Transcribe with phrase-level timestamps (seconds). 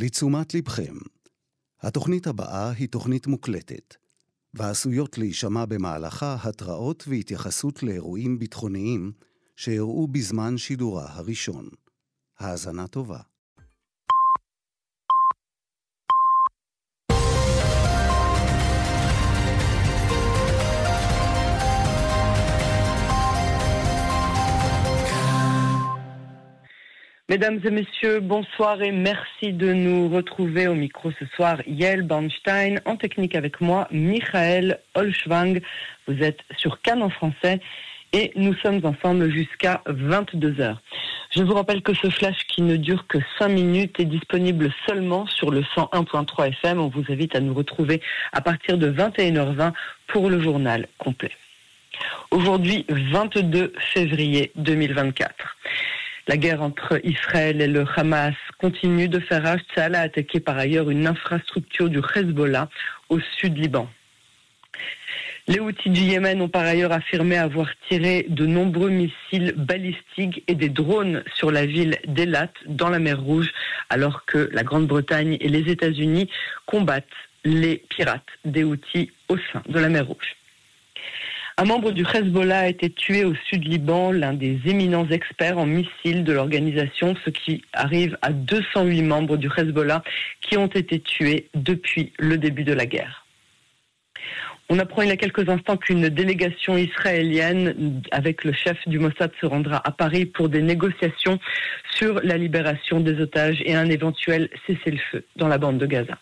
[0.00, 0.94] לתשומת לבכם,
[1.80, 3.94] התוכנית הבאה היא תוכנית מוקלטת,
[4.54, 9.12] ועשויות להישמע במהלכה התראות והתייחסות לאירועים ביטחוניים
[9.56, 11.68] שאירעו בזמן שידורה הראשון.
[12.38, 13.20] האזנה טובה.
[27.30, 31.58] Mesdames et messieurs, bonsoir et merci de nous retrouver au micro ce soir.
[31.66, 35.60] Yael Bernstein, en technique avec moi, Michael Olschwang.
[36.06, 37.60] Vous êtes sur Cannes français
[38.14, 40.76] et nous sommes ensemble jusqu'à 22h.
[41.36, 45.26] Je vous rappelle que ce flash qui ne dure que 5 minutes est disponible seulement
[45.26, 46.80] sur le 101.3 FM.
[46.80, 48.00] On vous invite à nous retrouver
[48.32, 49.74] à partir de 21h20
[50.06, 51.32] pour le journal complet.
[52.30, 55.56] Aujourd'hui, 22 février 2024.
[56.28, 59.62] La guerre entre Israël et le Hamas continue de faire rage.
[59.72, 62.68] Tzal a attaqué par ailleurs une infrastructure du Hezbollah
[63.08, 63.88] au sud Liban.
[65.46, 70.54] Les outils du Yémen ont par ailleurs affirmé avoir tiré de nombreux missiles balistiques et
[70.54, 73.50] des drones sur la ville d'Elat dans la mer Rouge,
[73.88, 76.28] alors que la Grande-Bretagne et les États-Unis
[76.66, 77.06] combattent
[77.46, 80.37] les pirates des outils au sein de la mer Rouge.
[81.60, 85.66] Un membre du Hezbollah a été tué au sud Liban, l'un des éminents experts en
[85.66, 90.04] missiles de l'organisation, ce qui arrive à 208 membres du Hezbollah
[90.40, 93.26] qui ont été tués depuis le début de la guerre.
[94.68, 99.32] On apprend il y a quelques instants qu'une délégation israélienne avec le chef du Mossad
[99.40, 101.40] se rendra à Paris pour des négociations
[101.90, 106.18] sur la libération des otages et un éventuel cessez-le-feu dans la bande de Gaza.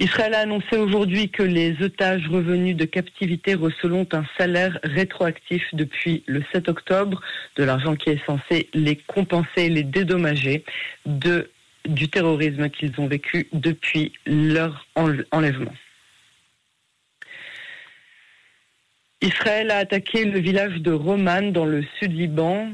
[0.00, 6.22] Israël a annoncé aujourd'hui que les otages revenus de captivité recevront un salaire rétroactif depuis
[6.26, 7.20] le 7 octobre,
[7.56, 10.64] de l'argent qui est censé les compenser les dédommager
[11.04, 14.86] du terrorisme qu'ils ont vécu depuis leur
[15.32, 15.74] enlèvement.
[19.20, 22.70] Israël a attaqué le village de Roman dans le sud Liban.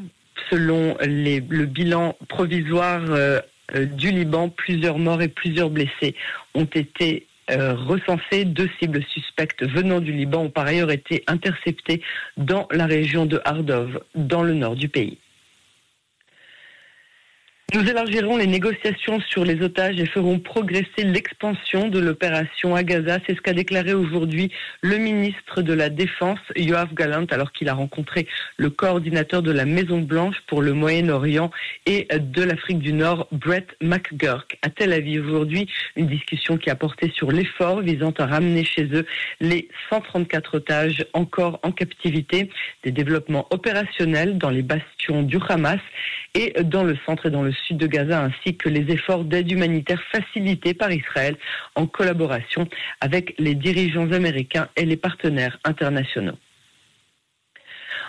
[0.50, 3.40] Selon le bilan provisoire euh,
[3.74, 6.14] euh, du Liban, plusieurs morts et plusieurs blessés
[6.54, 8.44] ont été euh, recensés.
[8.44, 12.00] Deux cibles suspectes venant du Liban ont par ailleurs été interceptées
[12.36, 15.18] dans la région de Hardov, dans le nord du pays.
[17.74, 23.18] Nous élargirons les négociations sur les otages et ferons progresser l'expansion de l'opération à Gaza.
[23.26, 27.74] C'est ce qu'a déclaré aujourd'hui le ministre de la Défense, Yoav Galant, alors qu'il a
[27.74, 31.50] rencontré le coordinateur de la Maison Blanche pour le Moyen-Orient
[31.86, 35.68] et de l'Afrique du Nord, Brett McGurk, à Tel Aviv aujourd'hui.
[35.96, 39.04] Une discussion qui a porté sur l'effort visant à ramener chez eux
[39.40, 42.50] les 134 otages encore en captivité,
[42.84, 45.80] des développements opérationnels dans les bastions du Hamas
[46.34, 49.50] et dans le centre et dans le sud de Gaza, ainsi que les efforts d'aide
[49.50, 51.36] humanitaire facilités par Israël
[51.76, 52.68] en collaboration
[53.00, 56.36] avec les dirigeants américains et les partenaires internationaux.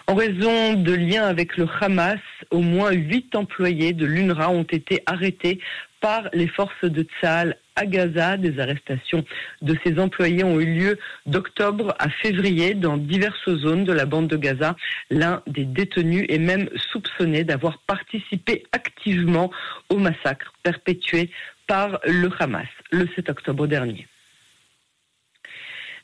[0.07, 2.19] En raison de liens avec le Hamas,
[2.51, 5.59] au moins huit employés de l'UNRWA ont été arrêtés
[6.05, 8.37] par les forces de Tzal à Gaza.
[8.37, 9.25] Des arrestations
[9.63, 14.27] de ces employés ont eu lieu d'octobre à février dans diverses zones de la bande
[14.27, 14.75] de Gaza.
[15.09, 19.49] L'un des détenus est même soupçonné d'avoir participé activement
[19.89, 21.31] au massacre perpétué
[21.65, 24.05] par le Hamas le 7 octobre dernier.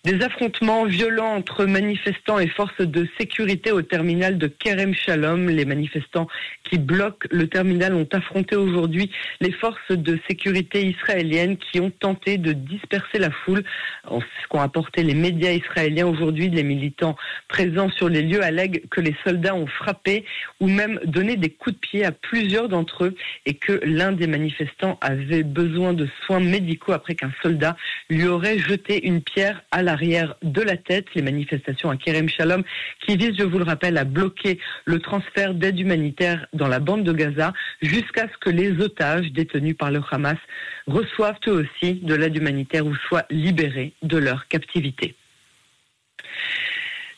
[0.03, 5.47] Des affrontements violents entre manifestants et forces de sécurité au terminal de Kerem Shalom.
[5.47, 6.27] Les manifestants
[6.63, 12.39] qui bloquent le terminal ont affronté aujourd'hui les forces de sécurité israéliennes qui ont tenté
[12.39, 13.63] de disperser la foule.
[14.09, 17.15] Ce qu'ont apporté les médias israéliens aujourd'hui, les militants
[17.47, 20.25] présents sur les lieux allèguent que les soldats ont frappé
[20.59, 24.25] ou même donné des coups de pied à plusieurs d'entre eux et que l'un des
[24.25, 27.77] manifestants avait besoin de soins médicaux après qu'un soldat
[28.09, 31.05] lui aurait jeté une pierre à la arrière de la tête.
[31.15, 32.63] Les manifestations à Kerem Shalom
[33.05, 37.03] qui visent, je vous le rappelle, à bloquer le transfert d'aide humanitaire dans la bande
[37.03, 40.37] de Gaza jusqu'à ce que les otages détenus par le Hamas
[40.87, 45.15] reçoivent eux aussi de l'aide humanitaire ou soient libérés de leur captivité.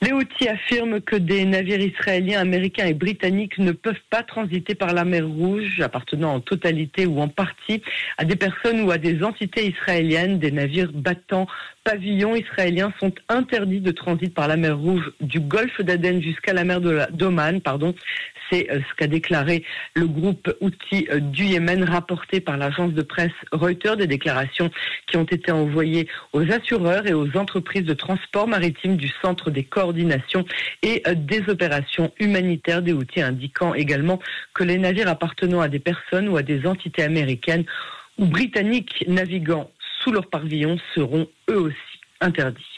[0.04, 4.94] Les Houthis affirment que des navires israéliens, américains et britanniques ne peuvent pas transiter par
[4.94, 7.82] la mer Rouge, appartenant en totalité ou en partie
[8.18, 10.40] à des personnes ou à des entités israéliennes.
[10.40, 11.48] Des navires battant
[11.86, 16.66] pavillon israélien sont interdits de transit par la mer Rouge du golfe d'Aden jusqu'à la
[16.66, 17.62] mer d'Oman.
[17.62, 17.96] Pardon.
[18.54, 19.64] C'est ce qu'a déclaré
[19.96, 24.70] le groupe Houthi du Yémen, rapporté par l'agence de presse Reuters, des déclarations
[25.08, 29.64] qui ont été envoyées aux assureurs et aux entreprises de transport maritime du Centre des
[29.64, 30.46] coordinations
[30.84, 34.20] et des opérations humanitaires des Houthis, indiquant également
[34.54, 37.66] que les navires appartenant à des personnes ou à des entités américaines
[38.20, 39.72] ou britanniques naviguant
[40.02, 42.73] sous leur pavillon seront eux aussi interdits.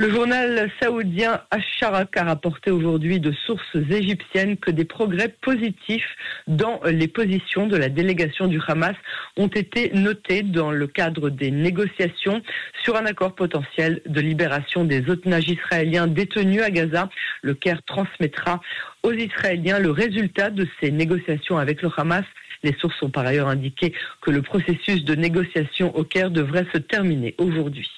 [0.00, 6.16] Le journal saoudien Asharak a rapporté aujourd'hui de sources égyptiennes que des progrès positifs
[6.46, 8.96] dans les positions de la délégation du Hamas
[9.36, 12.40] ont été notés dans le cadre des négociations
[12.82, 17.10] sur un accord potentiel de libération des otages israéliens détenus à Gaza.
[17.42, 18.62] Le Caire transmettra
[19.02, 22.24] aux Israéliens le résultat de ces négociations avec le Hamas.
[22.62, 23.92] Les sources ont par ailleurs indiqué
[24.22, 27.90] que le processus de négociation au Caire devrait se terminer aujourd'hui.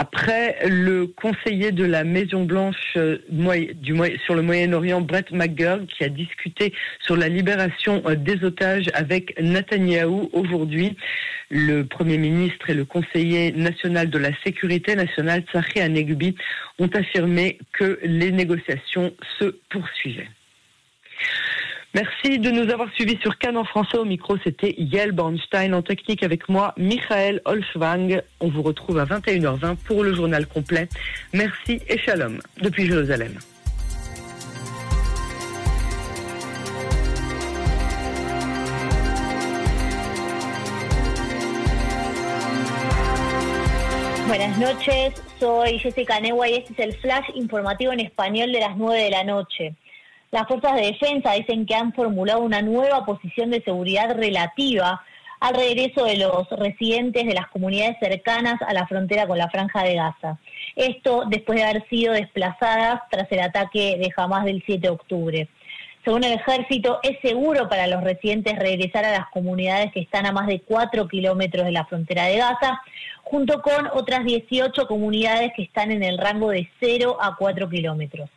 [0.00, 3.18] Après, le conseiller de la Maison Blanche euh,
[4.24, 9.36] sur le Moyen-Orient, Brett McGurk, qui a discuté sur la libération euh, des otages avec
[9.40, 10.96] Netanyahou aujourd'hui,
[11.50, 16.36] le Premier ministre et le conseiller national de la sécurité nationale, Tsahi Anegbi,
[16.78, 20.28] ont affirmé que les négociations se poursuivaient.
[21.94, 23.96] Merci de nous avoir suivis sur Cannes en français.
[23.96, 25.72] Au micro, c'était Yael Bornstein.
[25.72, 28.22] En technique avec moi, Michael Olschwang.
[28.40, 30.88] On vous retrouve à 21h20 pour le journal complet.
[31.32, 33.38] Merci et shalom depuis Jérusalem.
[44.26, 49.04] Buenas noches, soy Jessica Newa y este es flash informativo en español de las 9
[49.04, 49.74] de la noche.
[50.30, 55.02] Las fuerzas de defensa dicen que han formulado una nueva posición de seguridad relativa
[55.40, 59.84] al regreso de los residentes de las comunidades cercanas a la frontera con la franja
[59.84, 60.38] de Gaza.
[60.76, 65.48] Esto después de haber sido desplazadas tras el ataque de Hamas del 7 de octubre.
[66.04, 70.32] Según el ejército, es seguro para los residentes regresar a las comunidades que están a
[70.32, 72.82] más de 4 kilómetros de la frontera de Gaza,
[73.22, 78.28] junto con otras 18 comunidades que están en el rango de 0 a 4 kilómetros.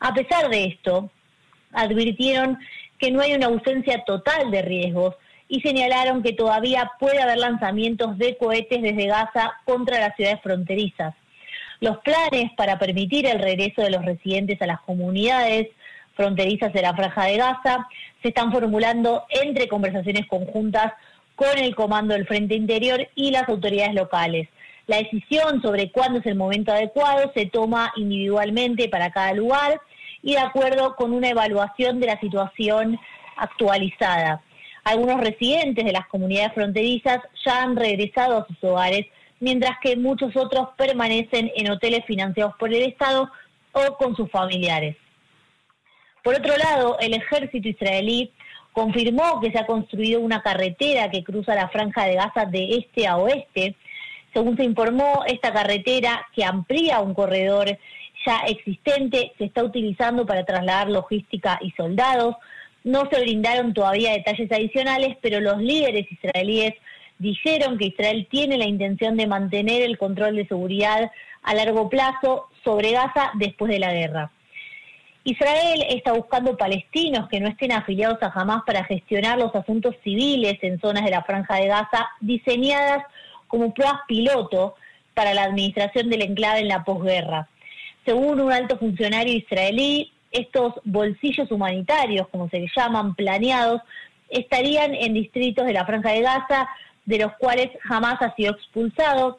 [0.00, 1.10] A pesar de esto,
[1.72, 2.58] advirtieron
[2.98, 5.16] que no hay una ausencia total de riesgos
[5.48, 11.14] y señalaron que todavía puede haber lanzamientos de cohetes desde Gaza contra las ciudades fronterizas.
[11.80, 15.68] Los planes para permitir el regreso de los residentes a las comunidades
[16.14, 17.88] fronterizas de la franja de Gaza
[18.22, 20.92] se están formulando entre conversaciones conjuntas
[21.34, 24.48] con el Comando del Frente Interior y las autoridades locales.
[24.86, 29.80] La decisión sobre cuándo es el momento adecuado se toma individualmente para cada lugar
[30.22, 32.98] y de acuerdo con una evaluación de la situación
[33.36, 34.42] actualizada.
[34.84, 39.06] Algunos residentes de las comunidades fronterizas ya han regresado a sus hogares,
[39.40, 43.30] mientras que muchos otros permanecen en hoteles financiados por el Estado
[43.72, 44.96] o con sus familiares.
[46.22, 48.32] Por otro lado, el ejército israelí
[48.72, 53.06] confirmó que se ha construido una carretera que cruza la franja de Gaza de este
[53.06, 53.76] a oeste.
[54.32, 57.78] Según se informó, esta carretera que amplía un corredor
[58.26, 62.36] ya existente, se está utilizando para trasladar logística y soldados.
[62.84, 66.74] No se brindaron todavía detalles adicionales, pero los líderes israelíes
[67.18, 71.10] dijeron que Israel tiene la intención de mantener el control de seguridad
[71.42, 74.32] a largo plazo sobre Gaza después de la guerra.
[75.24, 80.58] Israel está buscando palestinos que no estén afiliados a Hamas para gestionar los asuntos civiles
[80.62, 83.04] en zonas de la franja de Gaza diseñadas
[83.46, 84.74] como pruebas piloto
[85.14, 87.48] para la administración del enclave en la posguerra.
[88.04, 93.82] Según un alto funcionario israelí, estos bolsillos humanitarios, como se llaman, planeados,
[94.28, 96.68] estarían en distritos de la Franja de Gaza,
[97.04, 99.38] de los cuales jamás ha sido expulsado,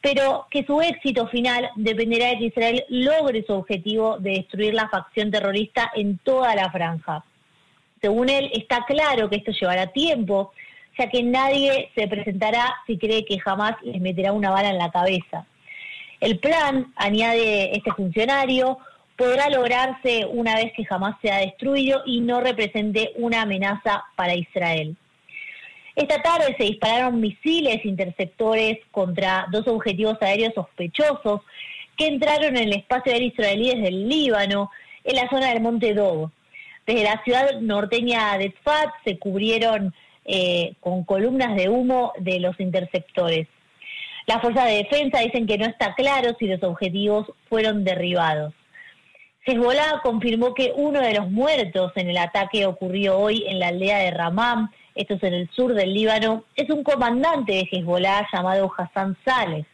[0.00, 4.88] pero que su éxito final dependerá de que Israel logre su objetivo de destruir la
[4.88, 7.24] facción terrorista en toda la franja.
[8.00, 10.52] Según él, está claro que esto llevará tiempo,
[10.98, 14.90] ya que nadie se presentará si cree que jamás les meterá una bala en la
[14.90, 15.46] cabeza.
[16.20, 18.78] El plan, añade este funcionario,
[19.16, 24.96] podrá lograrse una vez que jamás sea destruido y no represente una amenaza para Israel.
[25.96, 31.42] Esta tarde se dispararon misiles interceptores contra dos objetivos aéreos sospechosos
[31.96, 34.70] que entraron en el espacio aéreo israelí desde el Líbano,
[35.04, 36.30] en la zona del Monte Dov.
[36.86, 42.58] Desde la ciudad norteña de Tzfat se cubrieron eh, con columnas de humo de los
[42.58, 43.48] interceptores.
[44.30, 48.54] Las fuerzas de defensa dicen que no está claro si los objetivos fueron derribados.
[49.44, 53.98] Hezbollah confirmó que uno de los muertos en el ataque ocurrió hoy en la aldea
[53.98, 58.70] de Ramam, esto es en el sur del Líbano, es un comandante de Hezbollah llamado
[58.78, 59.66] Hassan Saleh.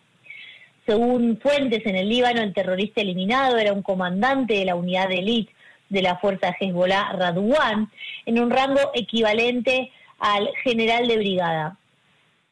[0.86, 5.18] Según fuentes en el Líbano, el terrorista eliminado era un comandante de la unidad de
[5.18, 5.52] élite
[5.90, 7.90] de la fuerza Hezbollah Radwan,
[8.24, 11.76] en un rango equivalente al general de brigada.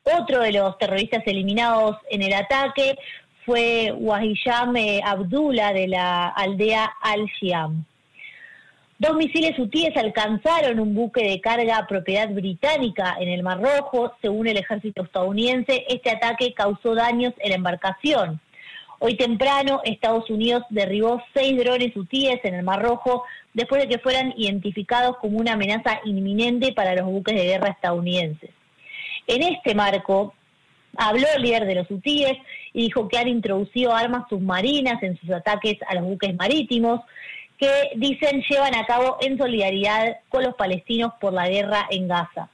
[0.06, 2.98] Otro de los terroristas eliminados en el ataque
[3.46, 7.86] fue Wahiyam eh, Abdullah de la aldea Al-Shiam.
[8.98, 14.12] Dos misiles hutíes alcanzaron un buque de carga propiedad británica en el Mar Rojo.
[14.20, 18.42] Según el ejército estadounidense, este ataque causó daños en la embarcación.
[18.98, 23.98] Hoy temprano, Estados Unidos derribó seis drones hutíes en el Mar Rojo después de que
[23.98, 28.50] fueran identificados como una amenaza inminente para los buques de guerra estadounidenses.
[29.26, 30.34] En este marco,
[30.96, 32.36] habló el líder de los hutíes
[32.72, 37.00] y dijo que han introducido armas submarinas en sus ataques a los buques marítimos
[37.58, 42.48] que dicen llevan a cabo en solidaridad con los palestinos por la guerra en Gaza.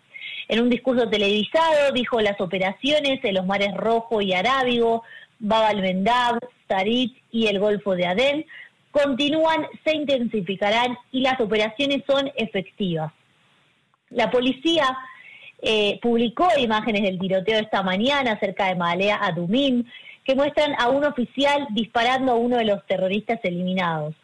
[0.49, 5.03] En un discurso televisado dijo las operaciones en los mares Rojo y Arábigo,
[5.39, 8.47] Bab al-Mendab, Tarit y el Golfo de Adén
[8.91, 13.13] continúan, se intensificarán y las operaciones son efectivas.
[14.11, 14.85] La policía
[15.63, 19.85] eh, publicó imágenes del tiroteo esta mañana cerca de Malea Adumim
[20.25, 24.15] que muestran a un oficial disparando a uno de los terroristas eliminados.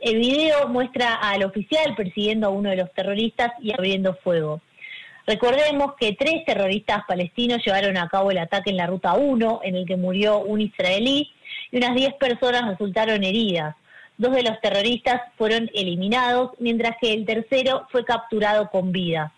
[0.00, 4.60] El video muestra al oficial persiguiendo a uno de los terroristas y abriendo fuego.
[5.26, 9.76] Recordemos que tres terroristas palestinos llevaron a cabo el ataque en la Ruta 1, en
[9.76, 11.30] el que murió un israelí,
[11.72, 13.74] y unas 10 personas resultaron heridas.
[14.18, 19.32] Dos de los terroristas fueron eliminados, mientras que el tercero fue capturado con vida.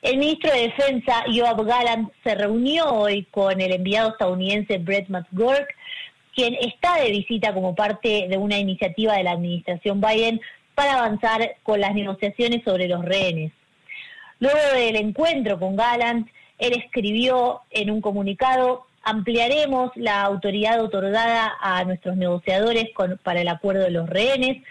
[0.00, 5.74] El ministro de Defensa, Yoav Gallant, se reunió hoy con el enviado estadounidense Brett McGurk
[6.38, 10.40] quien está de visita como parte de una iniciativa de la administración Biden
[10.76, 13.50] para avanzar con las negociaciones sobre los rehenes.
[14.38, 16.28] Luego del encuentro con Gallant,
[16.58, 22.86] él escribió en un comunicado, ampliaremos la autoridad otorgada a nuestros negociadores
[23.24, 24.62] para el acuerdo de los rehenes,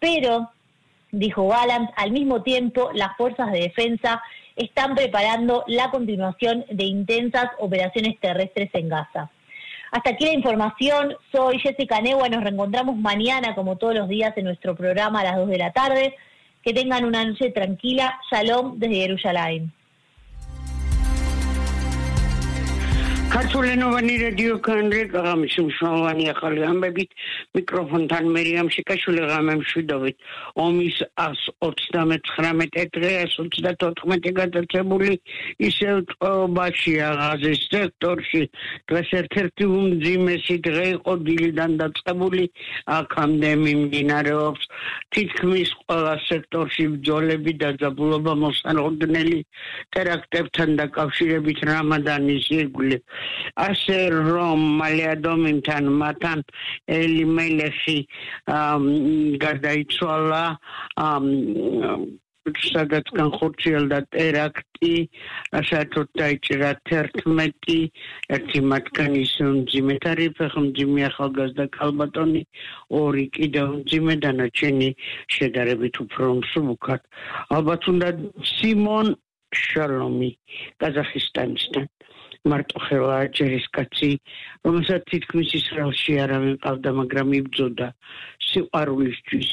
[0.00, 0.50] pero,
[1.12, 4.20] dijo Gallant, al mismo tiempo las fuerzas de defensa
[4.56, 9.30] están preparando la continuación de intensas operaciones terrestres en Gaza.
[9.90, 11.14] Hasta aquí la información.
[11.30, 12.28] Soy Jessica Negua.
[12.28, 15.72] Nos reencontramos mañana, como todos los días, en nuestro programa a las 2 de la
[15.72, 16.16] tarde.
[16.62, 18.18] Que tengan una noche tranquila.
[18.30, 19.72] Shalom desde Jerusalén.
[23.32, 27.14] ქართულენოვანი რადიო კანრი გაღამის მნიშვნელოვანი ახალი ამბებით
[27.56, 30.26] მიკროფონთან მერიამ შიკაშვილი ღამემშვიდობით
[30.64, 35.16] ომის 139 დღეა 34 გადაცემული
[35.68, 38.42] ისევ წყობაში აღაზის სექტორში.
[38.92, 42.44] დღეს ერთ-ერთი უმძიმესი დღე იყო დილიდან დაწყებული
[42.98, 44.62] აქამდე მიმდინარეობს.
[45.16, 49.40] თითქმის ყველა სექტორში ბრძოლები დაძაბულობა მოსანოდნელი
[49.96, 53.00] ტერაქტებთან დაკავშირებით რამადანის ირგვლივ
[53.66, 53.98] ასე
[54.32, 56.44] რომ მალე ადომინთან მათან
[56.98, 57.98] ელიმელეხი
[59.46, 60.44] გარდაიცვალა
[62.58, 64.94] სადაც განხორციელდა ტერაქტი,
[65.68, 67.76] საერთოდ დაიჭირა 11
[68.36, 69.22] ერთი მათგანი
[69.58, 72.42] მძიმე თარიფი, მძიმე ახალგაზრდა კალბატონი,
[73.02, 74.88] ორი კიდევ მძიმე დანარჩენი
[75.36, 77.00] შედარებით უფრო მსუბუქად.
[77.54, 78.08] ალბათ უნდა
[78.58, 79.14] სიმონ
[79.62, 80.30] შალომი
[80.82, 81.86] ყაზახისტანისთან
[82.50, 84.10] მარტო ხელა ჯერისკაცი
[84.66, 87.88] რომელსაც თითქმის ისრაელში არავინ ყავდა მაგრამ იბძოდა
[88.48, 89.50] სიყვარულისთვის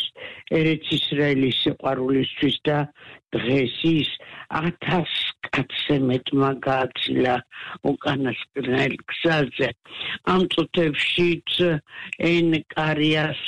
[0.60, 2.78] ერეთ ისრაელის სიყვარულისთვის და
[3.38, 4.10] დღეს ის
[4.62, 5.29] 1000
[5.60, 7.36] კაცზე მეტმა გააცილა
[7.92, 9.70] უკანასკნელ გზაზე.
[10.32, 11.52] ამ წუთებშიც
[12.32, 13.44] ენ კარიას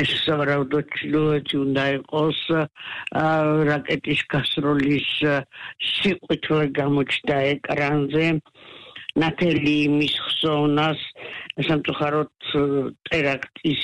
[0.00, 2.40] ეს საერთოდ ჩლოეთი უნდა იყოს
[3.70, 5.08] რაკეტის გასროლის
[5.92, 8.26] სიყვიტლე გამოჩნდა ეკრანზე
[9.22, 11.02] ნათელი მის ხსოვნას
[11.66, 12.46] სამწუხაროდ
[13.08, 13.82] ტერაქტის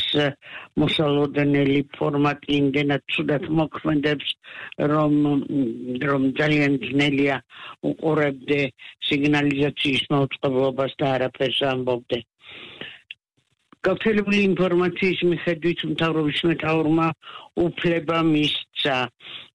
[0.83, 4.33] მოსალოდნელი ფორმატი იმდენად ცუდად მოქმედებს
[4.93, 5.15] რომ
[6.11, 7.37] რომ ძალიან ძნელია
[7.93, 8.61] უყურებდე
[9.11, 12.21] სიგნალიზაციის მოწყობილობას და არაფერს ამბობდე.
[13.87, 17.07] გავრცელებული ინფორმაციის მიხედვით მთავრობის მეტაურმა
[17.67, 18.19] უფლება
[18.81, 18.97] მისცა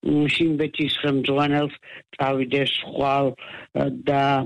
[0.06, 1.74] შინბეთის ხელმძღვანელს
[2.16, 3.34] წავიდეს ხვალ
[4.06, 4.46] და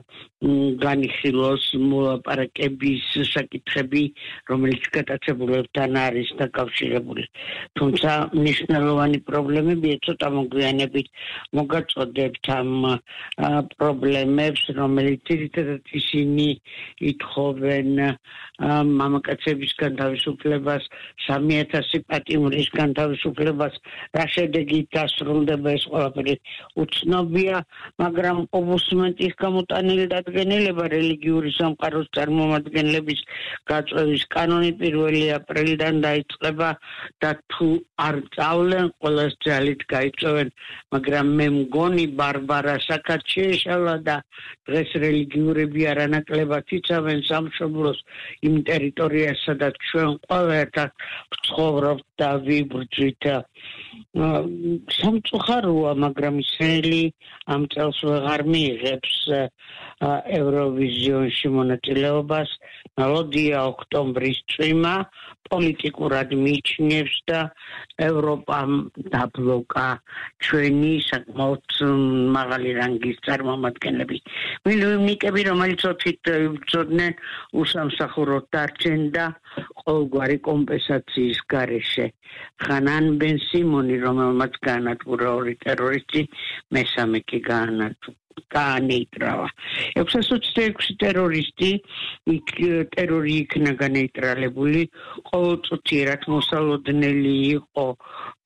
[0.79, 4.03] განიხილოს მოლაპარაკების საკითხები,
[4.49, 7.23] რომელიც გადაცებულებთან არის დაკავშირებული.
[7.75, 11.07] თუმცა მნიშვნელოვანი პრობლემებია ცოტა მოგვიანებით
[11.59, 12.71] მოგაწოდებთ ამ
[13.75, 16.47] პრობლემებს, რომელიც თითქოს ისინი
[17.11, 17.89] ითხოვენ
[18.99, 20.83] მამაკაცების განთავისუფლებას,
[21.27, 23.73] 3000 პატიმრის განთავისუფლებას,
[24.15, 26.35] რა შედეგი დასრულდა გრძელდება ეს ყველაფერი
[26.81, 27.59] უცნობია
[28.01, 33.21] მაგრამ ობუსმენტის გამოტანილი დადგენილება რელიგიური სამყაროს წარმომადგენლების
[33.71, 36.69] გაწევის კანონი 1 აპრილიდან დაიწყება
[37.21, 37.69] და თუ
[38.07, 40.49] არ წავლენ ყოველს ძალით გაიწევენ
[40.93, 44.17] მაგრამ მე მგონი ბარბარა საკაჩეშალა და
[44.69, 47.99] დღეს რელიგიურები არანაკლებად იცავენ სამშობლოს
[48.49, 50.89] იმ ტერიტორიას სადაც ჩვენ ყველა ერთად
[51.35, 53.23] ვცხოვრობთ და ვიბრძვით
[54.99, 57.01] სამწუხაროა მაგრამ ისრაელი
[57.55, 59.15] ამ წელს ვეღარ მიიღებს
[60.39, 62.55] ევროვიზიონში მონაწილეობას
[62.99, 64.95] მელოდია ოქტომბრის წვიმა
[65.49, 67.39] პოლიტიკურად მიიჩნევს და
[68.05, 68.73] ევროპამ
[69.13, 69.87] დაბლოკა
[70.45, 71.63] ჩვენი საკმაოდ
[72.37, 74.17] მაღალი რანგის წარმომადგენლები.
[74.69, 75.81] მილიონიკები, რომელიც
[76.59, 77.13] ბრძოდნენ
[77.63, 79.25] უსამსახუროდ დარჩენ და
[79.81, 82.05] ყოველგვარი კომპენსაციის გარეშე.
[82.63, 86.21] ხანან ბენ სიმონი, რომელმაც განადგურა ორი ტერორისტი,
[86.73, 88.17] მესამე კი განადგურა.
[88.49, 89.47] განეიტრალა.
[89.99, 91.71] 626 ტერორისტი
[92.35, 92.53] იქ
[92.95, 94.81] ტერორი იქნა განეიტრალებული,
[95.31, 97.87] ყოველწუთიერად მოსალოდნელი იყო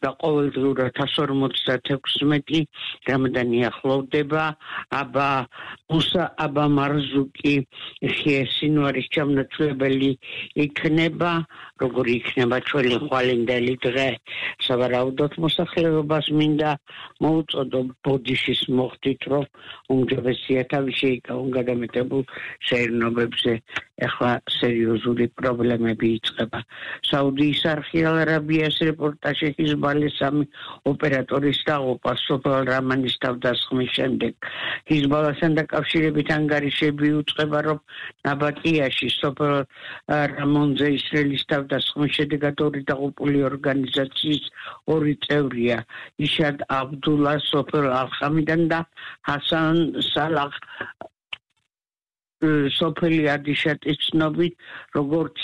[0.04, 2.68] და ყოველდღურად 156
[3.08, 4.44] რამადანი ახლოვდება.
[5.02, 5.30] აბა
[5.98, 7.56] უსა აბა მარზუკი
[8.18, 10.12] ხიესინვარის ჩამნაცვლებელი
[10.66, 11.32] იქნება,
[11.84, 14.10] როგორი იქნება ჩვენი ხვალინდელი დღე.
[14.68, 16.72] სავარაუდოდ მოსახლეობას მინდა
[17.24, 19.46] მოუწოდო ბოდიშის მოხდით, რომ
[19.94, 22.24] უმჯობესია თავი შეიკავონ გადამეტებულ
[22.68, 23.54] შეერნობებზე
[24.04, 26.60] ახლა სერიოზული პრობლემები იწყება
[27.10, 29.52] საუდიის არქიალარაბიას რეპორტაჟი
[29.94, 30.46] ჰიზბალის სამი
[30.90, 34.34] ოპერატორის დაღუპვა სოფელ რამანის თავდასხმის შემდეგ.
[34.90, 37.80] ჰიზბალასთან დაკავშირებით ანგარიშები უწყება რომ
[38.26, 39.56] ნაბატიაში სოფელ
[40.34, 44.44] რამონზე ისრაელის თავდასხმის შედეგად ორი დაღუპული ორგანიზაციის
[44.90, 45.78] ორი წევრია.
[46.18, 48.80] იშად აბდულა სოფელ ალხამიდან და
[49.30, 49.78] ჰასან
[50.14, 50.54] სალახ
[52.76, 54.54] სოფელი ადიშატის ცნობით
[54.96, 55.40] როგორც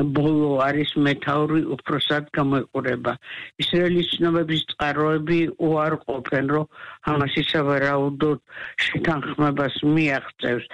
[0.00, 3.12] ბოლო არის მეტაური უფროსად გამოიყურება.
[3.60, 6.66] ისრაელის ცნობების წყაროები უარყოფენ, რომ
[7.10, 8.38] ამასი სავარაუდოდ
[8.86, 10.66] შეთანხმებას მიაღწევს,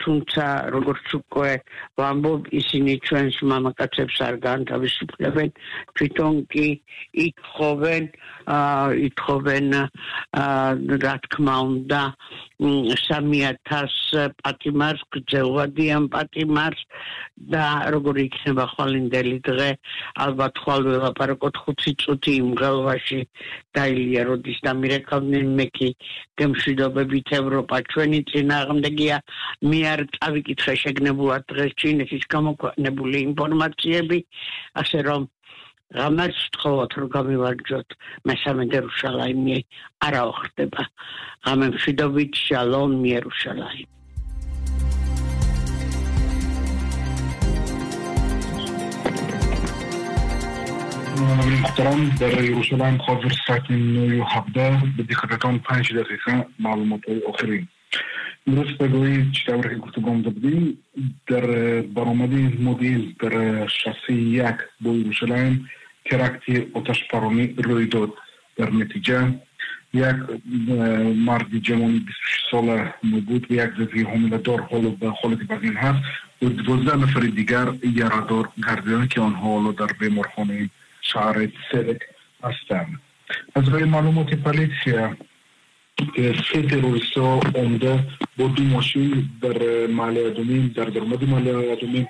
[0.00, 1.52] თუმცა როგორც უკვე
[2.00, 5.48] ვამბობ, ისინი ჩვენს მამაკაცებს არ განთავისუფლებენ,
[5.98, 6.68] თვითონ კი
[7.28, 8.02] ითხოვენ,
[9.08, 9.66] ითხოვენ
[11.04, 12.02] რა თქმა უნდა
[12.58, 16.80] 3000 პატიმარს, გძელვადიან პატიმარს
[17.52, 19.70] და როგორი იქნება ხვალინდელი დღე
[20.24, 23.20] ალბათ ხვალ ველაპარაკოთ 5 წუთი იმ გალვაში
[23.76, 25.88] დაილია როდის დამირეკავდნენ მე კი
[26.40, 27.76] გემშვიდობებით ევროპა.
[27.92, 29.16] ჩვენი წინააღმდეგია
[29.70, 34.18] მე არ წავიკითხე შეგნებულად დღეს ჩინეთის გამოქვეყნებული ინფორმაციები.
[34.82, 35.28] ასე რომ
[35.98, 37.88] რამაც თხოვოთ რომ გამივარჯოთ.
[38.28, 39.58] მესამე იერუსალიმი
[40.08, 40.82] არა ხდება
[41.46, 43.97] ღამე მშვიდობით შალომ იერუსალიმი
[51.20, 53.74] محترم در یروشلایم حاضر ساکن
[54.26, 57.68] هفته به دقیقتان پنج دقیقه معلومات آخرین.
[58.46, 60.78] درست بگویید چطور که گفتگام دادیم
[61.26, 61.46] در
[61.80, 65.68] برآمده مدیل در شخصی یک با یروشلایم
[66.10, 68.10] ترکتی آتش پرانی روی داد.
[68.56, 69.34] در نتیجه
[69.94, 70.16] یک
[71.16, 72.94] مرد جوانی 26 ساله
[73.26, 76.02] بود و یک زفی حاملدار حالا به حالت بدین هست
[76.42, 80.70] و دوازده نفر دیگر یارادار گردیدن که آنها حالا در بیمارخانه
[81.07, 81.97] شعر صدق
[82.43, 83.01] هستند
[83.55, 85.17] از روی معلومات پلیسیا
[86.51, 87.99] سه تروریست ها عمده
[88.37, 92.07] با دو ماشین در محله ادومین در درمد محله ادومین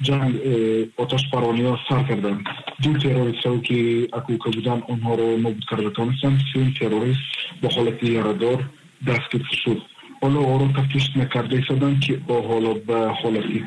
[0.00, 0.40] جنگ
[0.96, 2.44] آتش پرانی ها سر کردن
[2.82, 7.20] دو تروریست ها که اکوکه بودن آنها رو نابود کرده تانستن سه تروریست
[7.62, 8.70] با حالت یاردار
[9.06, 9.82] دستگیر شد
[10.22, 13.64] حالا او رو تفتیش نکرده ایستادن که با حالا به حالتی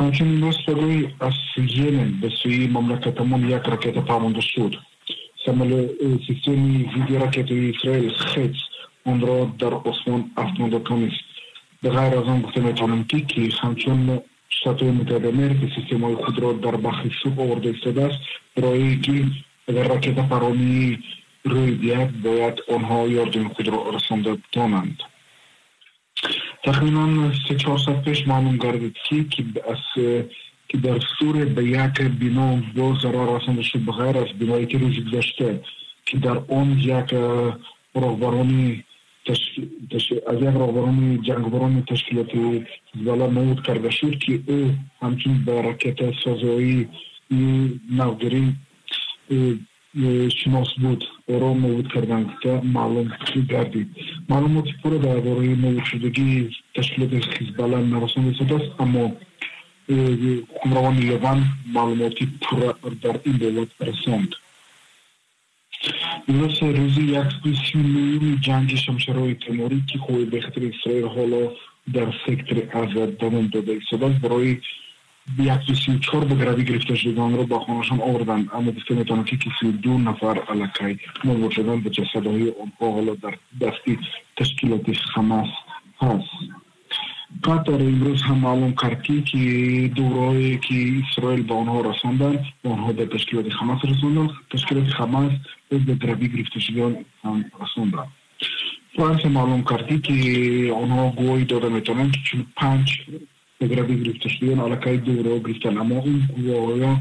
[0.00, 1.32] همچنین روس په از
[1.76, 4.76] یمن به سوی مملکت مون یک راکت پاموند شود
[5.46, 5.90] سمله
[6.26, 8.56] سیستمی ویدی راکت اسرائیل خیت
[9.04, 11.12] اون را در اسمان افتمود کنیس
[11.82, 16.38] به غیر از آن گفته می‌تونم که که همچون شتاتو متحده امریکا سیستم های خود
[16.38, 18.18] را در بخی سوب آورده استده است
[18.56, 19.24] برای که
[19.68, 20.98] اگر راکت پرامی
[21.44, 24.98] روی بیاد باید آنها یاردین خود را رسانده تانند
[26.64, 29.44] تقریبا سه چهار ساعت پیش معلوم گردید که
[30.68, 35.60] که در سوریه به یک بنا دو ضرر رسانده شد بغیر از بنایی که
[36.04, 37.14] که در اون یک
[37.94, 38.84] راهبرانی
[40.26, 42.30] از یک راهبرانی جنگبران تشکیلات
[42.94, 46.88] حزبالله نمود کرده شد که او همچنین به راکت سازایی
[47.90, 48.54] نوگیری
[50.44, 53.12] شناس بود را نابود کردند که معلوم
[53.48, 53.96] گردید.
[54.28, 59.12] معلومات پورا درباره نابود شدگی تشکیلات خیزبالا نرسانده شده است اما
[60.54, 64.34] حکمروان لیبان معلوماتی پورا در این بابت رساند.
[66.28, 71.52] امروز روزی یک سی نویم جنگ شمشرهای تیموری که خوی بخاطر اسرائیل حالا
[71.94, 74.56] در سکتر ازاد دوام داده ایستاده برای
[75.38, 79.36] یک تو سی چهار بگردی گرفته شدگان رو با خانشان آوردن اما دیسته می‌تونم که
[79.36, 83.98] کسی دو نفر علکای مربوط شدن به جسدهای آنها حالا در دستی
[84.36, 85.48] تشکیلات خماس
[86.00, 86.30] هست
[87.44, 89.38] قطر امروز هم معلوم کردی که
[89.94, 95.32] دورایی که اسرائیل به آنها رساندن به آنها به تشکیلات خماس رساندن تشکیلات خماس
[95.68, 98.06] به گروی گرفته شدگان هم رساندن
[98.96, 103.02] فرانسه معلوم کردی که آنها گوی داده می‌تونن که 45
[103.66, 106.92] grabit biztosítani, alla kaj dóra britannia magunk, gondolja,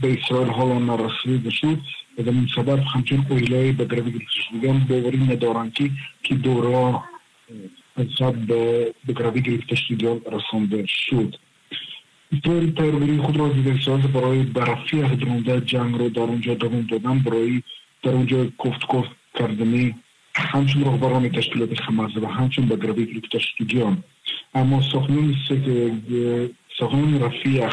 [0.00, 1.76] بإسرائيل هولندا الرسمي بشو
[2.18, 5.92] إذا من سبب خمسين قيلة بقرب التشديدان بورين دوران كي
[6.22, 7.02] كي دورا
[7.98, 8.36] حساب
[9.08, 11.36] بقرب التشديدان رسم بشود
[12.34, 17.18] إسرائیل پیروی خود را زیر ساز برای برفی هدرونده جنگ رو در اونجا دوام دادن
[17.18, 17.62] برای
[18.02, 19.94] در اونجا کفت کفت کردنی
[20.34, 24.04] همچون رهبران تشکیلات حماس و همچون بقربی تشکیلیان
[24.54, 27.68] اما صخونی است که صخونی رفیع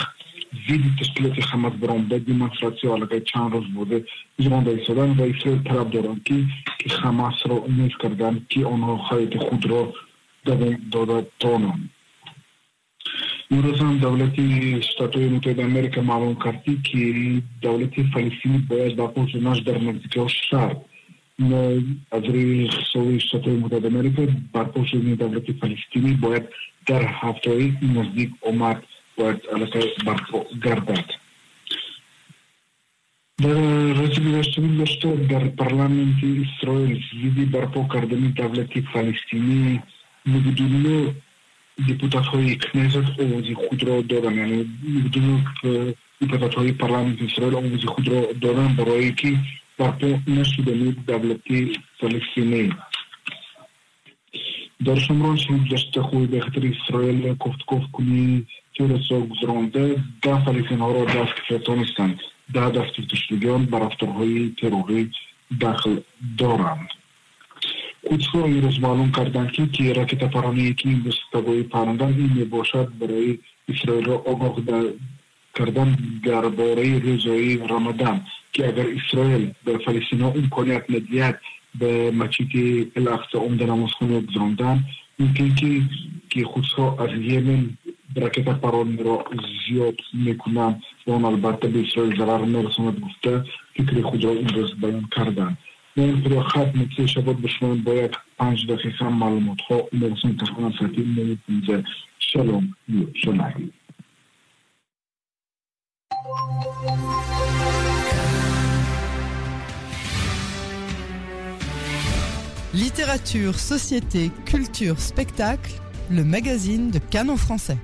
[0.69, 4.05] ویدیو تسلیت خماد بر امدادی منفعتی ولی چند روز بوده.
[4.37, 6.21] ایران در ایران و ایران تراب دورانی
[6.79, 9.93] که خماس رو نیست کردند کی آنها خیلی خود رو
[10.91, 11.89] دو داد تونم
[13.51, 20.27] امروزان دولتی ستادی نتایج امریکا معلوم کردی که دولتی فلسطین باید با پوزش در میکیو
[20.27, 20.77] شود.
[21.40, 26.42] شرط از روی اقتصاد شتاتهای متحد امریکا برپا شدن دولت فلسطینی باید
[26.86, 28.82] در هفته نزدیک آمد
[29.16, 31.04] باید علاقه برپا گردد
[33.38, 39.82] در روز گذشته داشته در پارلمنت اسرائیل زیدی برپا کردن دولت فلسطینی
[40.26, 41.12] نبودونو
[41.86, 44.58] депутат ҳои кнезет овози худро доданд яъне
[44.94, 45.34] мебудуну
[46.20, 49.30] депутат ҳои парламенти исроил овози худро доданд барое ки
[49.83, 51.59] сатҳо нашудани давлати
[51.99, 52.63] палестинӣ
[54.85, 55.41] дар шумрош
[55.71, 58.25] даштахӯи ба хатари исроил кофткоф кунӣ
[58.75, 59.85] террасо гузаронда
[60.23, 62.17] да фалистинҳоро даст фиратонистанд
[62.55, 65.01] да дастгирдашудагиён ба рафторҳои террорӣ
[65.61, 65.93] дахл
[66.39, 66.89] доранд.
[68.07, 73.31] Қудсро имрӯз маълум карданд ки ракетапароние ки имрӯз табои паррандан ин мебошад барои
[73.73, 74.55] исроилро огоҳ
[75.55, 78.21] کردن درباره روزهای رمضان
[78.53, 81.41] که اگر اسرائیل به فلسطین امکانیت ندهد
[81.79, 84.83] به مسجد الاقصا عمده نمازخانه گذراندن
[85.19, 85.81] ممکن که
[86.29, 86.45] که
[86.99, 87.69] از یمن
[88.15, 89.25] راکت پران را
[89.67, 93.43] زیاد می‌کنن و اون البته به اسرائیل ضرر نرساند گفته
[93.75, 95.57] فکر خود را این روز بیان کردن.
[95.95, 100.73] من خدا خط نتیجه شباد به شما با یک پنج دقیقه معلومات ها مرسون تخوان
[100.79, 101.83] ساعتی نمیتونزه
[102.19, 102.75] شلوم
[103.13, 103.71] شلوم
[112.73, 115.73] Littérature, société, culture, spectacle,
[116.09, 117.77] le magazine de Canon français.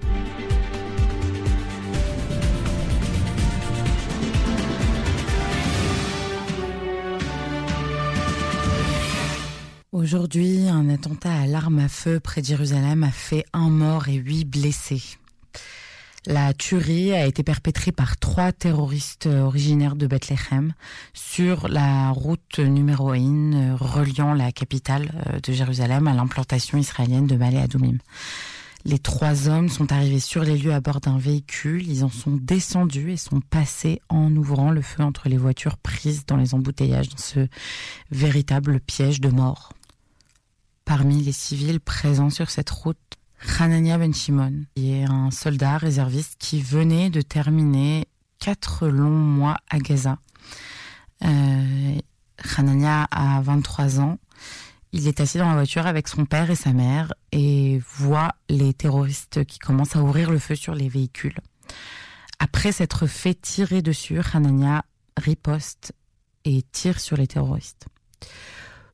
[9.91, 14.15] Aujourd'hui, un attentat à l'arme à feu près de Jérusalem a fait un mort et
[14.15, 15.18] huit blessés.
[16.25, 20.73] La tuerie a été perpétrée par trois terroristes originaires de Bethléem
[21.13, 27.37] sur la route numéro 1 reliant la capitale euh, de Jérusalem à l'implantation israélienne de
[27.37, 27.99] Malé Adoumim.
[28.83, 32.37] Les trois hommes sont arrivés sur les lieux à bord d'un véhicule, ils en sont
[32.41, 37.09] descendus et sont passés en ouvrant le feu entre les voitures prises dans les embouteillages
[37.09, 37.47] dans ce
[38.11, 39.71] véritable piège de mort.
[40.83, 42.97] Parmi les civils présents sur cette route,
[43.59, 48.07] Hanania Ben Shimon, qui est un soldat réserviste qui venait de terminer
[48.39, 50.17] quatre longs mois à Gaza.
[51.23, 51.99] Euh,
[52.57, 54.17] Hanania a 23 ans.
[54.91, 58.73] Il est assis dans la voiture avec son père et sa mère et voit les
[58.73, 61.37] terroristes qui commencent à ouvrir le feu sur les véhicules.
[62.39, 64.83] Après s'être fait tirer dessus, Hanania
[65.17, 65.93] riposte
[66.45, 67.87] et tire sur les terroristes.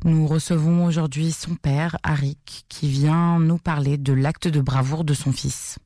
[0.04, 5.14] Nous recevons aujourd'hui son père, Arik, qui vient nous parler de l'acte de bravoure de
[5.14, 5.80] son fils.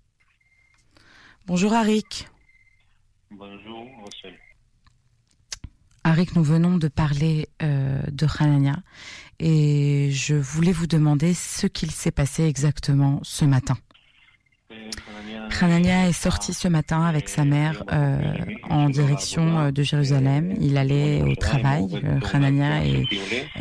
[1.46, 2.28] Bonjour Arik.
[3.32, 4.38] Bonjour Rochelle.
[6.04, 8.78] Arik, nous venons de parler euh, de Hanania
[9.40, 13.78] et je voulais vous demander ce qu'il s'est passé exactement ce matin.
[15.62, 18.18] Hanania est sorti ce matin avec sa mère euh,
[18.70, 20.54] en direction euh, de Jérusalem.
[20.62, 21.86] Il allait au travail.
[22.04, 23.06] Euh, Hanania est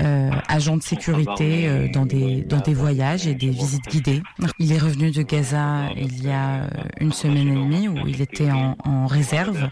[0.00, 4.22] euh, agent de sécurité euh, dans des dans des voyages et des visites guidées.
[4.58, 6.68] Il est revenu de Gaza il y a euh,
[7.00, 9.68] une semaine et demie où il était en, en réserve.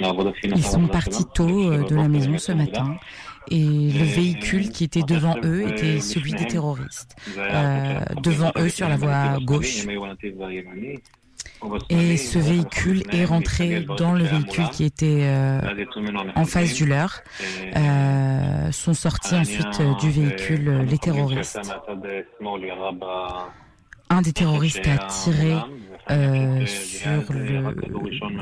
[0.00, 2.96] Ils sont partis tôt euh, de la maison ce matin
[3.50, 7.16] et le véhicule qui était devant eux était celui des terroristes.
[7.36, 9.86] Euh, devant eux sur la voie gauche.
[11.90, 15.60] Et ce véhicule est rentré dans le véhicule qui était euh,
[16.36, 17.20] en face du leur.
[17.76, 21.60] Euh, sont sortis ensuite du véhicule les terroristes.
[24.10, 25.54] Un des terroristes a tiré
[26.10, 27.74] euh, sur le,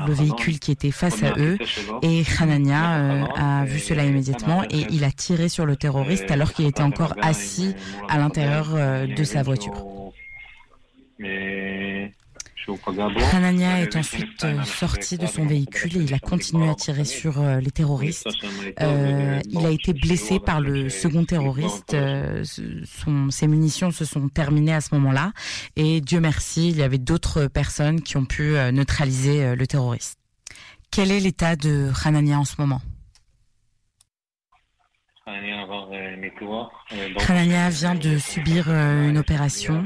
[0.07, 1.57] le véhicule qui était face à eux.
[2.01, 6.53] et Hanania euh, a vu cela immédiatement et il a tiré sur le terroriste alors
[6.53, 7.75] qu'il était encore assis
[8.09, 9.73] à l'intérieur euh, de sa voiture.
[13.33, 17.39] Hanania est ensuite euh, sorti de son véhicule et il a continué à tirer sur
[17.39, 18.27] euh, les terroristes.
[18.81, 21.95] Euh, il a été blessé par le second terroriste.
[23.29, 25.31] Ses munitions se sont terminées à ce moment-là.
[25.75, 30.19] Et Dieu merci, il y avait d'autres personnes qui ont pu neutraliser le terroriste.
[30.91, 32.81] Quel est l'état de Hanania en ce moment?
[37.27, 39.85] Hanania vient de subir euh, une opération.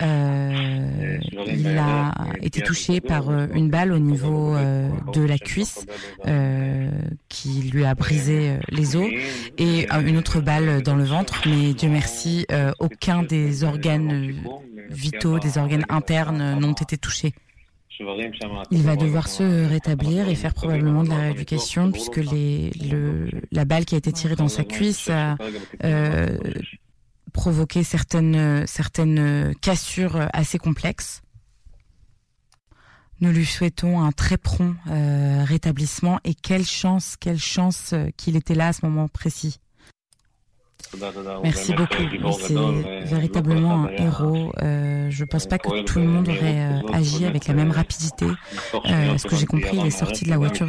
[0.00, 5.84] Euh, il a été touché par euh, une balle au niveau euh, de la cuisse
[6.26, 6.90] euh,
[7.28, 9.10] qui lui a brisé euh, les os
[9.58, 11.42] et euh, une autre balle dans le ventre.
[11.46, 14.32] Mais Dieu merci, euh, aucun des organes euh,
[14.88, 17.34] vitaux, des organes internes euh, n'ont été touchés.
[18.70, 23.64] Il va devoir se rétablir et faire probablement de la rééducation puisque les, le, la
[23.64, 25.36] balle qui a été tirée dans sa cuisse a
[25.84, 26.38] euh,
[27.32, 31.22] provoqué certaines, certaines cassures assez complexes.
[33.20, 38.34] Nous lui souhaitons un très prompt euh, rétablissement et quelle chance, quelle chance euh, qu'il
[38.34, 39.60] était là à ce moment précis.
[41.42, 42.02] Merci beaucoup.
[42.40, 44.52] C'est véritablement un héros.
[44.62, 48.26] Euh, je pense pas que tout le monde aurait euh, agi avec la même rapidité.
[48.26, 50.66] Euh, ce que j'ai compris, il est sorti de la voiture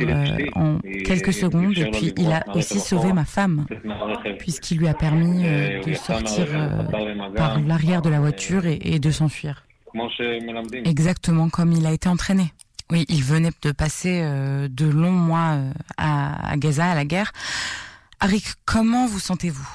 [0.55, 3.65] en quelques secondes et puis il a aussi sauvé ma femme
[4.39, 6.47] puisqu'il lui a permis de sortir
[7.35, 9.65] par l'arrière de la voiture et, et de s'enfuir.
[10.85, 12.53] Exactement comme il a été entraîné.
[12.91, 15.57] Oui, il venait de passer de longs mois
[15.97, 17.31] à, à Gaza, à la guerre.
[18.19, 19.67] Arik, comment vous sentez-vous?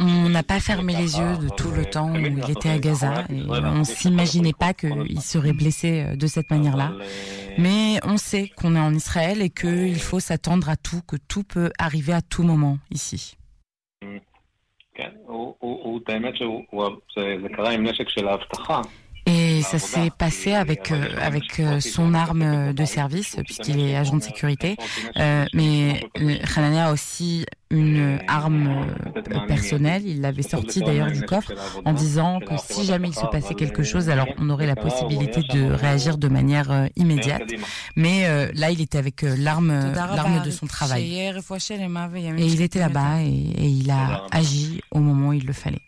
[0.00, 3.24] On n'a pas fermé les yeux de tout le temps où il était à Gaza
[3.28, 6.92] et on s'imaginait pas qu'il serait blessé euh, de cette manière-là.
[7.58, 11.44] Mais on sait qu'on est en Israël et qu'il faut s'attendre à tout, que tout
[11.44, 13.36] peut arriver à tout moment ici.
[19.26, 24.16] Et ça s'est passé avec euh, avec euh, son arme de service puisqu'il est agent
[24.16, 24.76] de sécurité.
[25.18, 30.02] Euh, mais euh, Hanania a aussi une arme euh, personnelle.
[30.04, 31.52] Il l'avait sortie d'ailleurs du coffre
[31.84, 35.42] en disant que si jamais il se passait quelque chose, alors on aurait la possibilité
[35.52, 37.48] de réagir de manière euh, immédiate.
[37.96, 41.02] Mais euh, là, il était avec l'arme l'arme de son travail.
[42.38, 45.78] Et il était là-bas et, et il a agi au moment où il le fallait.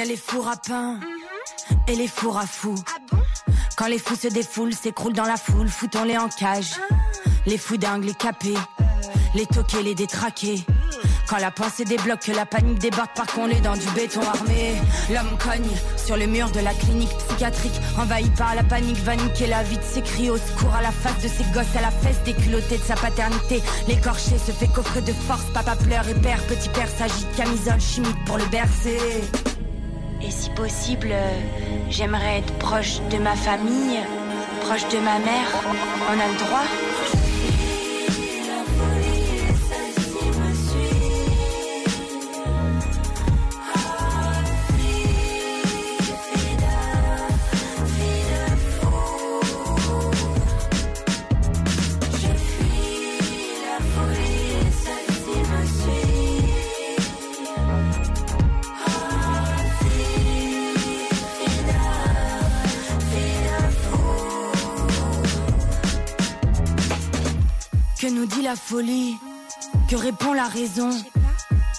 [0.00, 0.98] Y a les fours à pain
[1.86, 2.82] et les fours à fous.
[3.76, 6.72] Quand les fous se défoulent, s'écroulent dans la foule, foutons-les en cage.
[7.44, 8.56] Les fous dingues, les capés,
[9.34, 10.64] les toqués, les détraqués.
[11.28, 14.74] Quand la pensée débloque, que la panique débarque par qu'on est dans du béton armé.
[15.10, 19.48] L'homme cogne sur le mur de la clinique psychiatrique, envahi par la panique, vanique et
[19.48, 21.90] la vie de ses cris au secours à la face de ses gosses, à la
[21.90, 23.62] fesse déculottée de sa paternité.
[23.86, 28.24] L'écorché se fait coffrer de force, papa pleure et père, petit père s'agite, camisole chimique
[28.24, 28.98] pour le bercer.
[30.22, 31.38] Et si possible, euh,
[31.88, 34.00] j'aimerais être proche de ma famille,
[34.60, 35.50] proche de ma mère.
[36.08, 36.89] On a le droit
[68.30, 69.16] dit la folie
[69.88, 70.90] Que répond la raison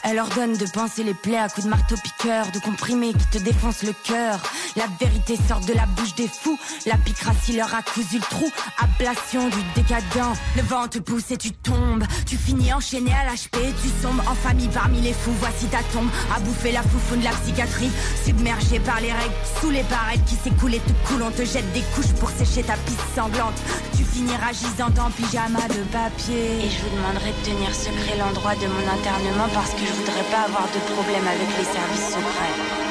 [0.04, 3.38] elle ordonne de penser les plaies à coups de marteau piqueur, de comprimés qui te
[3.38, 4.42] défoncent le cœur.
[4.78, 8.50] La vérité sort de la bouche des fous, la picratie leur a cousu le trou.
[8.80, 12.06] Ablation du décadent, le vent te pousse et tu tombes.
[12.26, 15.34] Tu finis enchaîné à l'HP, tu sombres en famille parmi les fous.
[15.40, 17.92] Voici ta tombe, à bouffer la foufoune de la psychiatrie.
[18.26, 21.24] Submergé par les règles, sous les barrettes qui s'écoulent et te coulent.
[21.24, 23.60] On te jette des couches pour sécher ta piste sanglante.
[23.98, 26.64] Tu finiras gisant en pyjama de papier.
[26.64, 30.28] Et je vous demanderai de tenir secret l'endroit de mon internement parce que je voudrais
[30.32, 32.91] pas avoir de problème avec les services secrets.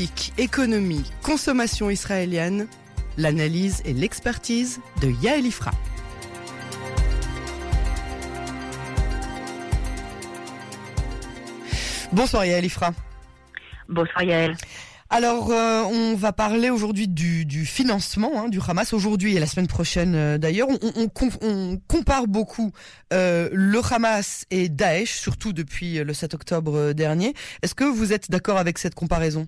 [0.00, 2.68] Politique, économie, consommation israélienne,
[3.18, 5.72] l'analyse et l'expertise de Yael Ifra.
[12.12, 12.94] Bonsoir Yael Ifra.
[13.90, 14.56] Bonsoir Yael.
[15.10, 19.46] Alors, euh, on va parler aujourd'hui du, du, financement hein, du Hamas aujourd'hui et la
[19.46, 20.68] semaine prochaine euh, d'ailleurs.
[20.70, 21.10] On, on,
[21.42, 22.72] on, compare beaucoup
[23.12, 27.34] euh, le Hamas et Daesh, surtout depuis le 7 octobre dernier.
[27.60, 29.46] Est-ce que vous êtes d'accord avec cette comparaison?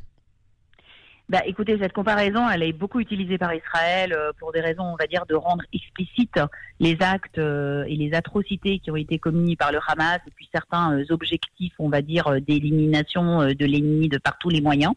[1.32, 5.06] Bah, écoutez, cette comparaison, elle est beaucoup utilisée par Israël pour des raisons, on va
[5.06, 6.38] dire, de rendre explicites
[6.78, 11.02] les actes et les atrocités qui ont été commis par le Hamas et puis certains
[11.08, 14.92] objectifs, on va dire, d'élimination de l'ennemi de par tous les moyens.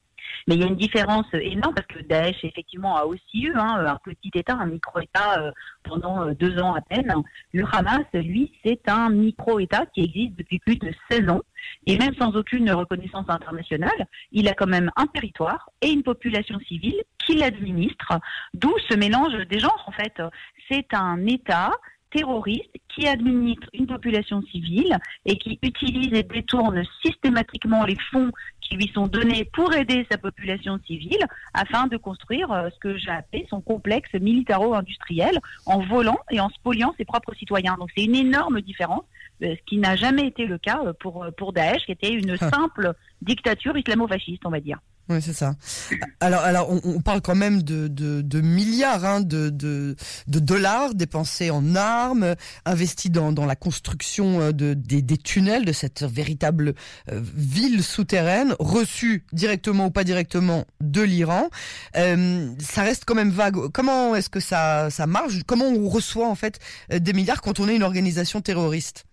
[0.47, 3.85] Mais il y a une différence énorme parce que Daesh, effectivement, a aussi eu hein,
[3.85, 5.51] un petit État, un micro-État euh,
[5.83, 7.13] pendant deux ans à peine.
[7.53, 11.41] Le Hamas, lui, c'est un micro-État qui existe depuis plus de 16 ans.
[11.87, 16.59] Et même sans aucune reconnaissance internationale, il a quand même un territoire et une population
[16.59, 18.19] civile qui l'administre,
[18.53, 20.21] d'où ce mélange des genres, en fait.
[20.69, 21.71] C'est un État
[22.11, 28.31] terroriste qui administre une population civile et qui utilise et détourne systématiquement les fonds
[28.67, 33.11] qui lui sont donnés pour aider sa population civile afin de construire ce que j'ai
[33.11, 37.75] appelé son complexe militaro-industriel en volant et en spoliant ses propres citoyens.
[37.79, 39.03] Donc c'est une énorme différence,
[39.41, 43.77] ce qui n'a jamais été le cas pour, pour Daesh, qui était une simple dictature
[43.77, 44.79] islamo-fasciste, on va dire.
[45.07, 45.55] Oui, c'est ça.
[46.19, 49.95] Alors, alors, on, on, parle quand même de, de, de milliards hein, de, de,
[50.27, 55.73] de, dollars dépensés en armes, investis dans, dans la construction de, des, des tunnels de
[55.73, 56.73] cette véritable
[57.11, 61.49] euh, ville souterraine, reçue directement ou pas directement de l'Iran.
[61.97, 63.57] Euh, ça reste quand même vague.
[63.71, 65.43] Comment est-ce que ça, ça marche?
[65.45, 66.59] Comment on reçoit en fait
[66.91, 69.05] des milliards quand on est une organisation terroriste?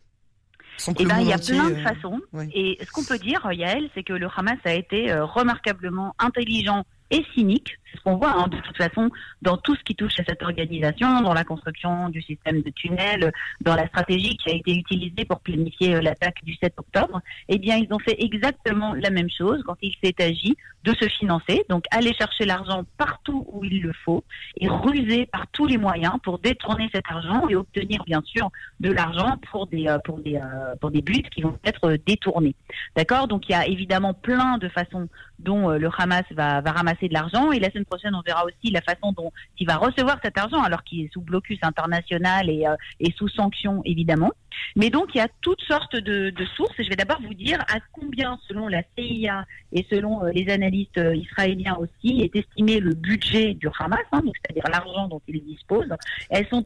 [0.98, 2.20] Eh ben, il y a plein de façons.
[2.32, 2.50] Oui.
[2.54, 6.85] Et ce qu'on peut dire, Yael, c'est que le Hamas a été euh, remarquablement intelligent
[7.11, 7.78] et cynique.
[7.92, 9.11] C'est ce qu'on voit hein, de toute façon
[9.42, 13.33] dans tout ce qui touche à cette organisation, dans la construction du système de tunnels,
[13.61, 17.20] dans la stratégie qui a été utilisée pour planifier l'attaque du 7 octobre.
[17.48, 21.09] Eh bien, ils ont fait exactement la même chose quand il s'est agi de se
[21.09, 24.24] financer, donc aller chercher l'argent partout où il le faut
[24.57, 28.50] et ruser par tous les moyens pour détourner cet argent et obtenir bien sûr
[28.81, 30.40] de l'argent pour des pour des
[30.81, 32.57] pour des buts qui vont être détournés.
[32.96, 33.28] D'accord?
[33.28, 37.14] Donc il y a évidemment plein de façons dont le Hamas va, va ramasser de
[37.14, 40.38] l'argent et la semaine prochaine on verra aussi la façon dont il va recevoir cet
[40.38, 42.76] argent alors qu'il est sous blocus international et, euh,
[43.16, 44.30] sous sanction évidemment.
[44.76, 47.60] Mais donc il y a toutes sortes de, sources et je vais d'abord vous dire
[47.62, 52.94] à combien selon la CIA et selon euh, les analystes israéliens aussi est estimé le
[52.94, 55.88] budget du Hamas, hein, c'est-à-dire l'argent dont il dispose.
[56.30, 56.64] Elles sont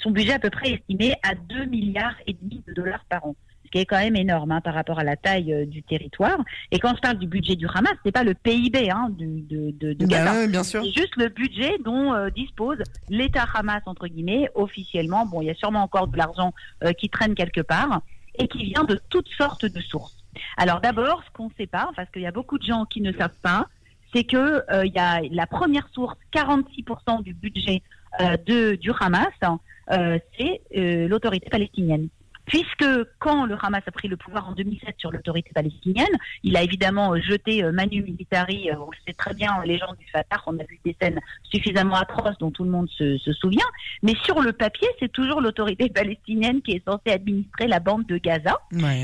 [0.00, 3.34] son budget à peu près estimé à 2 milliards et demi de dollars par an
[3.68, 6.38] ce qui est quand même énorme hein, par rapport à la taille euh, du territoire.
[6.70, 9.72] Et quand je parle du budget du Hamas, c'est pas le PIB hein, du, de,
[9.72, 10.46] de, de Gaza.
[10.46, 10.82] bien sûr.
[10.82, 12.78] C'est juste le budget dont euh, dispose
[13.10, 15.26] l'État Hamas entre guillemets officiellement.
[15.26, 18.00] Bon, il y a sûrement encore de l'argent euh, qui traîne quelque part
[18.38, 20.16] et qui vient de toutes sortes de sources.
[20.56, 23.02] Alors d'abord, ce qu'on ne sait pas, parce qu'il y a beaucoup de gens qui
[23.02, 23.66] ne savent pas,
[24.14, 27.82] c'est que il y a la première source, 46% du budget
[28.20, 29.26] de, du Hamas,
[30.38, 30.62] c'est
[31.08, 32.08] l'autorité palestinienne.
[32.48, 32.86] Puisque
[33.18, 36.06] quand le Hamas a pris le pouvoir en 2007 sur l'autorité palestinienne,
[36.42, 39.92] il a évidemment euh, jeté euh, Manu Militari, on le sait très bien, les gens
[39.98, 43.66] du Fatah, on a vu des scènes suffisamment atroces dont tout le monde se, souvient,
[44.02, 48.16] mais sur le papier, c'est toujours l'autorité palestinienne qui est censée administrer la bande de
[48.18, 48.58] Gaza.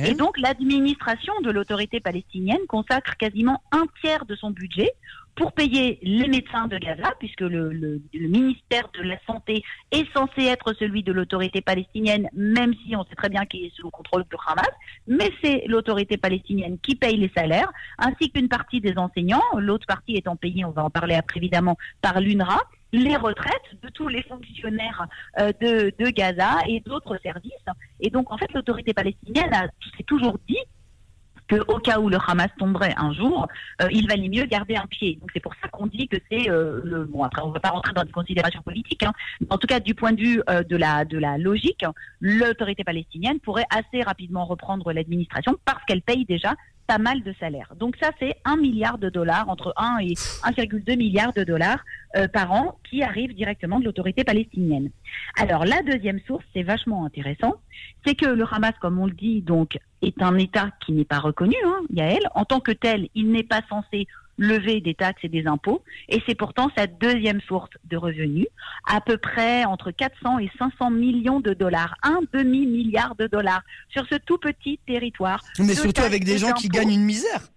[0.05, 4.90] Et donc l'administration de l'autorité palestinienne consacre quasiment un tiers de son budget
[5.37, 10.74] pour payer les médecins de Gaza, puisque le, ministère de la Santé est censé être
[10.78, 14.24] celui de l'autorité palestinienne, même si on sait très bien qu'il est sous le contrôle
[14.24, 14.70] du Hamas,
[15.07, 20.16] mais c'est l'autorité palestinienne qui paye les salaires, ainsi qu'une partie des enseignants, l'autre partie
[20.16, 22.62] étant payée, on va en parler après évidemment, par l'UNRWA,
[22.93, 25.09] les retraites de tous les fonctionnaires
[25.41, 27.53] euh, de, de Gaza et d'autres services.
[27.99, 29.51] Et donc, en fait, l'autorité palestinienne
[29.97, 30.59] s'est toujours dit
[31.53, 33.47] au cas où le Hamas tomberait un jour,
[33.82, 35.18] euh, il valait mieux garder un pied.
[35.20, 37.22] Donc c'est pour ça qu'on dit que c'est euh, le bon.
[37.22, 39.03] Après, on ne va pas rentrer dans des considérations politiques.
[39.03, 39.12] Hein.
[39.51, 41.84] En tout cas, du point de vue euh, de la de la logique,
[42.20, 46.55] l'autorité palestinienne pourrait assez rapidement reprendre l'administration parce qu'elle paye déjà
[46.87, 47.72] pas mal de salaires.
[47.76, 51.85] Donc ça, c'est un milliard de dollars, entre 1 et 1,2 milliard de dollars
[52.32, 54.91] par an qui arrivent directement de l'autorité palestinienne.
[55.37, 57.55] Alors la deuxième source, c'est vachement intéressant,
[58.07, 61.18] c'est que le Hamas, comme on le dit, donc est un État qui n'est pas
[61.18, 62.22] reconnu, hein, Yael.
[62.35, 64.07] En tant que tel, il n'est pas censé
[64.39, 68.47] lever des taxes et des impôts, et c'est pourtant sa deuxième source de revenus,
[68.87, 74.07] à peu près entre 400 et 500 millions de dollars, un demi-milliard de dollars, sur
[74.09, 75.41] ce tout petit territoire.
[75.59, 77.49] Mais surtout avec des gens qui gagnent une misère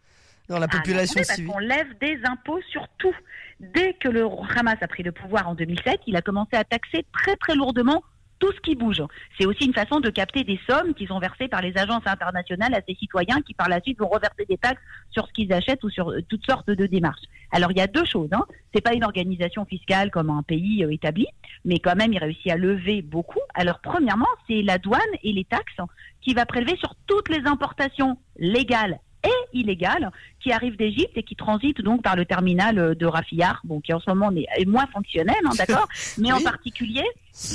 [0.50, 1.48] dans la ah, population civile.
[1.48, 3.16] Parce qu'on lève des impôts sur tout.
[3.60, 4.26] Dès que le
[4.56, 8.04] Hamas a pris le pouvoir en 2007, il a commencé à taxer très très lourdement
[8.40, 9.02] tout ce qui bouge.
[9.40, 12.74] C'est aussi une façon de capter des sommes qui sont versées par les agences internationales
[12.74, 14.82] à ces citoyens qui par la suite vont reverser des taxes
[15.12, 17.24] sur ce qu'ils achètent ou sur euh, toutes sortes de démarches.
[17.52, 18.30] Alors il y a deux choses.
[18.32, 18.44] Hein.
[18.74, 21.28] C'est pas une organisation fiscale comme un pays euh, établi,
[21.66, 23.40] mais quand même il réussit à lever beaucoup.
[23.54, 25.82] Alors premièrement, c'est la douane et les taxes
[26.22, 31.36] qui va prélever sur toutes les importations légales et illégales qui arrivent d'Égypte et qui
[31.36, 34.88] transitent donc par le terminal euh, de Rafillard, bon, qui en ce moment est moins
[34.88, 37.06] fonctionnel, hein, d'accord, mais en particulier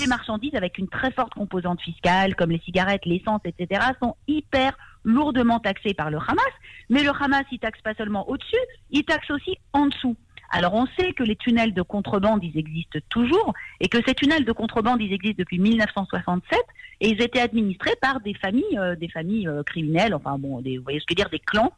[0.00, 4.76] les marchandises avec une très forte composante fiscale, comme les cigarettes, l'essence, etc., sont hyper
[5.04, 6.44] lourdement taxées par le Hamas.
[6.88, 8.56] Mais le Hamas, il taxe pas seulement au-dessus,
[8.90, 10.16] il taxe aussi en dessous.
[10.52, 14.44] Alors on sait que les tunnels de contrebande, ils existent toujours, et que ces tunnels
[14.44, 16.60] de contrebande, ils existent depuis 1967,
[17.00, 20.76] et ils étaient administrés par des familles, euh, des familles euh, criminelles, enfin bon, des,
[20.76, 21.72] vous voyez ce que je veux dire, des clans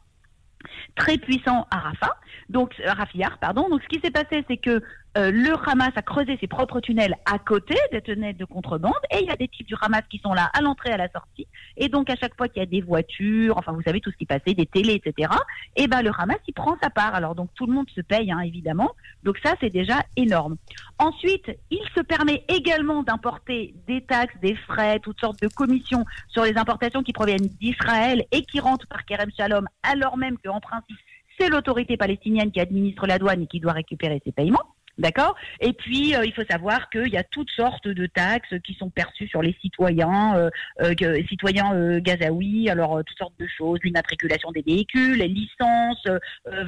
[0.95, 2.17] très puissants à Rafah,
[2.49, 3.69] donc Rafiyar, pardon.
[3.69, 4.81] Donc ce qui s'est passé, c'est que
[5.17, 9.19] euh, le Hamas a creusé ses propres tunnels à côté des tunnels de contrebande et
[9.21, 11.47] il y a des types du Hamas qui sont là à l'entrée, à la sortie.
[11.77, 14.17] Et donc à chaque fois qu'il y a des voitures, enfin vous savez tout ce
[14.17, 15.31] qui passait, des télés, etc.
[15.77, 17.15] Et ben le Hamas il prend sa part.
[17.15, 18.91] Alors donc tout le monde se paye hein, évidemment.
[19.23, 20.57] Donc ça c'est déjà énorme.
[20.99, 26.43] Ensuite il se permet également d'importer des taxes, des frais, toutes sortes de commissions sur
[26.43, 30.97] les importations qui proviennent d'Israël et qui rentrent par Kerem Shalom, alors même qu'en principe
[31.37, 34.63] c'est l'autorité palestinienne qui administre la douane et qui doit récupérer ces paiements.
[34.97, 35.35] D'accord?
[35.59, 38.89] Et puis, euh, il faut savoir qu'il y a toutes sortes de taxes qui sont
[38.89, 40.49] perçues sur les citoyens, euh,
[40.81, 46.07] euh, citoyens gazaouis, alors toutes sortes de choses, l'immatriculation des véhicules, les licences,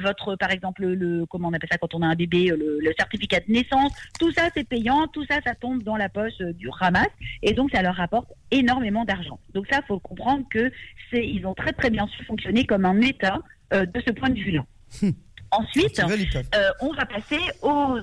[0.02, 2.92] votre, par exemple, le, comment on appelle ça quand on a un bébé, le, le
[2.98, 6.68] certificat de naissance, tout ça c'est payant, tout ça ça tombe dans la poche du
[6.80, 7.08] Hamas,
[7.42, 9.40] et donc ça leur rapporte énormément d'argent.
[9.54, 10.70] Donc ça, faut comprendre que
[11.10, 13.40] c'est, ils ont très très bien su fonctionner comme un État
[13.72, 14.64] de ce point de vue-là.
[15.50, 17.98] Ensuite, euh, on va passer aux,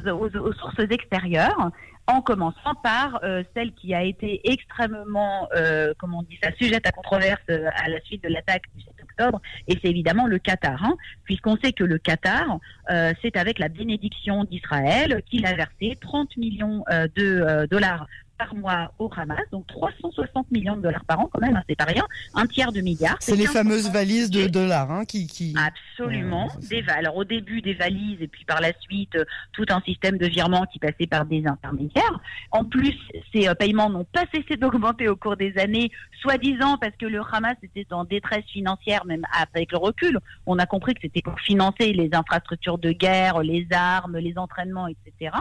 [0.53, 1.71] sources extérieures,
[2.07, 6.87] en commençant par euh, celle qui a été extrêmement, euh, comment on dit ça, sujette
[6.87, 10.83] à controverse à la suite de l'attaque du 7 octobre, et c'est évidemment le Qatar,
[10.83, 12.59] hein, puisqu'on sait que le Qatar,
[13.21, 16.83] c'est avec la bénédiction d'Israël qu'il a versé 30 millions
[17.15, 18.07] de dollars
[18.37, 21.75] par mois au Hamas, donc 360 millions de dollars par an quand même, hein, c'est
[21.75, 23.17] pas rien, un tiers de milliard.
[23.19, 25.55] C'est les fameuses valises de dollars hein, qui, qui...
[25.57, 29.81] Absolument, des alors au début des valises et puis par la suite euh, tout un
[29.81, 32.19] système de virements qui passait par des intermédiaires.
[32.51, 32.95] En plus,
[33.33, 37.21] ces euh, paiements n'ont pas cessé d'augmenter au cours des années, soi-disant parce que le
[37.31, 40.19] Hamas était en détresse financière, même avec le recul.
[40.45, 44.87] On a compris que c'était pour financer les infrastructures de guerre, les armes, les entraînements,
[44.87, 45.31] etc.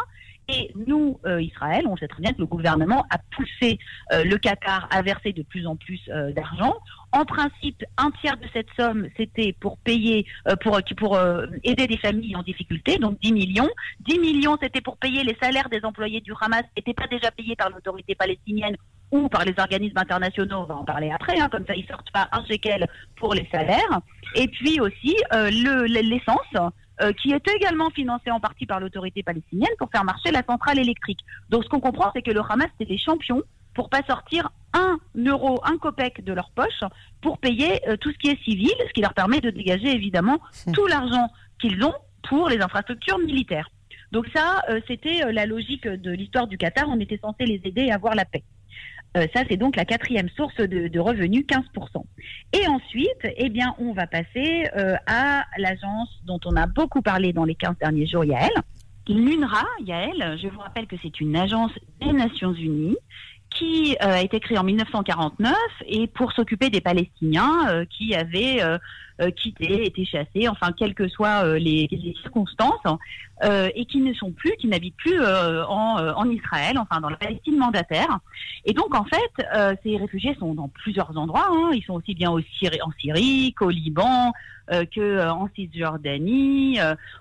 [0.49, 3.79] Et nous, euh, Israël, on sait très bien que le gouvernement a poussé
[4.13, 6.75] euh, le Qatar à verser de plus en plus euh, d'argent.
[7.13, 10.27] En principe, un tiers de cette somme, c'était pour payer,
[10.63, 10.79] pour,
[11.63, 13.71] aider des familles en difficulté, donc 10 millions.
[14.01, 17.31] 10 millions, c'était pour payer les salaires des employés du Hamas qui n'étaient pas déjà
[17.31, 18.77] payés par l'autorité palestinienne
[19.13, 22.11] ou par les organismes internationaux, on va en parler après, hein, comme ça ils sortent
[22.11, 24.01] pas un shekel pour les salaires.
[24.35, 26.73] Et puis aussi l'essence.
[27.01, 30.79] Euh, qui est également financé en partie par l'autorité palestinienne pour faire marcher la centrale
[30.79, 31.19] électrique.
[31.49, 33.43] Donc ce qu'on comprend, c'est que le Hamas, c'est des champions
[33.75, 36.85] pour pas sortir un euro, un copec de leur poche
[37.21, 40.39] pour payer tout ce qui est civil, ce qui leur permet de dégager évidemment
[40.73, 41.29] tout l'argent
[41.61, 41.95] qu'ils ont
[42.29, 43.69] pour les infrastructures militaires.
[44.13, 46.89] Donc ça, c'était la logique de l'histoire du Qatar.
[46.89, 48.45] On était censé les aider à avoir la paix.
[49.17, 51.63] Euh, ça, c'est donc la quatrième source de, revenus, 15%.
[52.53, 57.33] Et ensuite, eh bien, on va passer euh, à l'agence dont on a beaucoup parlé
[57.33, 58.51] dans les 15 derniers jours, Yael.
[59.09, 62.97] L'UNRWA, Yael, je vous rappelle que c'est une agence des Nations Unies
[63.51, 65.55] qui euh, a été créée en 1949
[65.87, 68.61] et pour s'occuper des Palestiniens qui avaient
[69.31, 71.89] quittés, été chassés, enfin quelles que soient euh, les,
[72.21, 72.83] circonstances,
[73.45, 77.57] euh, et qui ne sont plus, qui n'habitent plus en, Israël, enfin dans la Palestine
[77.57, 78.19] mandataire.
[78.65, 81.49] Et donc en fait, ces réfugiés sont dans plusieurs endroits.
[81.51, 81.71] Hein.
[81.75, 82.41] Ils sont aussi bien en
[83.01, 84.33] Syrie qu'au Liban,
[84.73, 85.21] euh, que
[85.55, 86.79] Cisjordanie.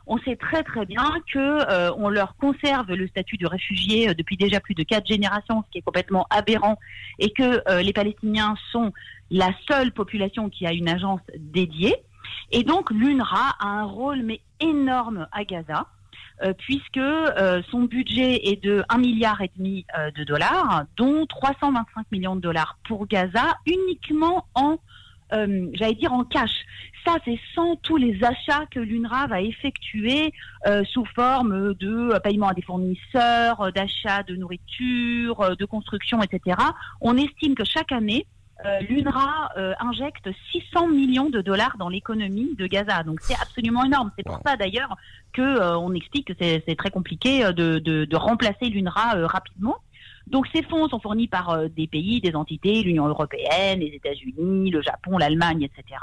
[0.07, 4.59] on sait très très bien que on leur conserve le statut de réfugié depuis déjà
[4.59, 6.79] plus de quatre générations, ce qui est complètement aberrant,
[7.19, 8.93] et que les Palestiniens sont
[9.33, 11.95] la seule population qui a une agence dédiée.
[12.51, 15.87] Et donc l'UNRWA a un rôle mais énorme à Gaza.
[16.43, 21.27] Euh, puisque euh, son budget est de 1,5 milliard et demi euh, de dollars, dont
[21.27, 24.77] 325 millions de dollars pour Gaza, uniquement en,
[25.31, 26.51] j'allais dire en cash.
[27.05, 30.31] Ça, c'est sans tous les achats que l'UNRWA va effectuer
[30.85, 36.57] sous forme de paiement à des fournisseurs, d'achat de nourriture, de construction, etc.
[37.01, 38.27] On estime que chaque année,
[38.65, 43.03] euh, l'UNRWA euh, injecte 600 millions de dollars dans l'économie de Gaza.
[43.03, 44.11] Donc c'est absolument énorme.
[44.17, 44.95] C'est pour ça d'ailleurs
[45.33, 49.77] que euh, on explique que c'est très compliqué de, de, de remplacer l'UNRWA rapidement.
[50.27, 54.81] Donc ces fonds sont fournis par des pays, des entités, l'Union européenne, les États-Unis, le
[54.81, 55.99] Japon, l'Allemagne, etc.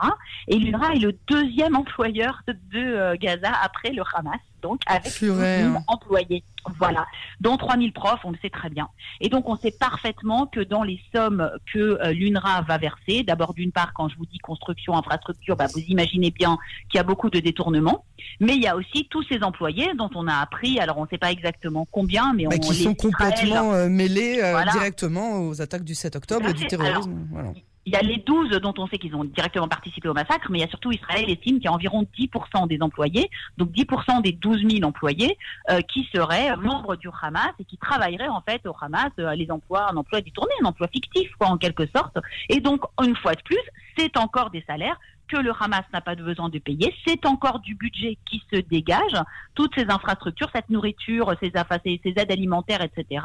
[0.47, 5.83] Et l'UNRWA est le deuxième employeur de Gaza après le Hamas donc avec 000 hein.
[5.87, 6.43] employés.
[6.79, 7.07] Voilà,
[7.41, 8.89] dont 3000 profs, on le sait très bien.
[9.23, 13.55] Et donc, on sait parfaitement que dans les sommes que euh, l'UNRWA va verser, d'abord,
[13.55, 16.59] d'une part, quand je vous dis construction, infrastructure, bah, vous imaginez bien
[16.91, 18.05] qu'il y a beaucoup de détournements,
[18.41, 21.09] mais il y a aussi tous ces employés dont on a appris, alors on ne
[21.09, 25.85] sait pas exactement combien, mais on qui sont complètement euh, mêlés euh, directement aux attaques
[25.85, 27.27] du 7 octobre et du terrorisme.
[27.31, 27.53] voilà.
[27.91, 30.59] Il y a les 12 dont on sait qu'ils ont directement participé au massacre, mais
[30.59, 33.29] il y a surtout Israël estime qu'il y a environ 10% des employés,
[33.59, 35.37] donc 10% des 12 000 employés,
[35.71, 39.51] euh, qui seraient membres du Hamas et qui travailleraient en fait au Hamas, euh, les
[39.51, 42.17] emplois, un emploi détourné, un emploi fictif, quoi, en quelque sorte.
[42.49, 43.59] Et donc, une fois de plus,
[43.99, 45.01] c'est encore des salaires
[45.31, 46.93] que le Hamas n'a pas besoin de payer.
[47.07, 49.17] C'est encore du budget qui se dégage.
[49.55, 53.25] Toutes ces infrastructures, cette nourriture, ces, aides alimentaires, etc.,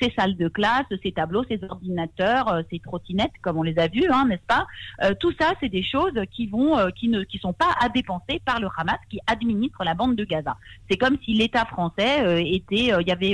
[0.00, 3.88] ces salles de classe, ces tableaux, ces ordinateurs, euh, ces trottinettes, comme on les a
[3.88, 4.66] vus, hein, n'est-ce pas
[5.02, 8.68] euh, Tout ça, c'est des choses qui euh, ne, sont pas à dépenser par le
[8.76, 10.56] Hamas, qui administre la bande de Gaza.
[10.90, 13.32] C'est comme si l'État français était, il y avait,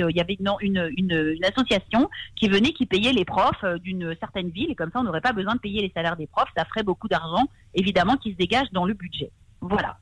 [0.61, 5.03] une, association qui venait, qui payait les profs d'une certaine ville, et comme ça, on
[5.03, 6.49] n'aurait pas besoin de payer les salaires des profs.
[6.57, 9.31] Ça ferait beaucoup d'argent, évidemment qui se dégage dans le budget.
[9.61, 9.97] Voilà.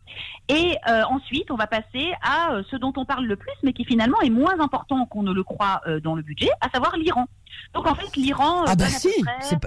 [0.49, 3.73] Et euh, ensuite, on va passer à euh, ce dont on parle le plus, mais
[3.73, 6.95] qui finalement est moins important qu'on ne le croit euh, dans le budget, à savoir
[6.95, 7.25] l'Iran.
[7.73, 8.63] Donc en fait, l'Iran.
[8.67, 9.09] ah bah si,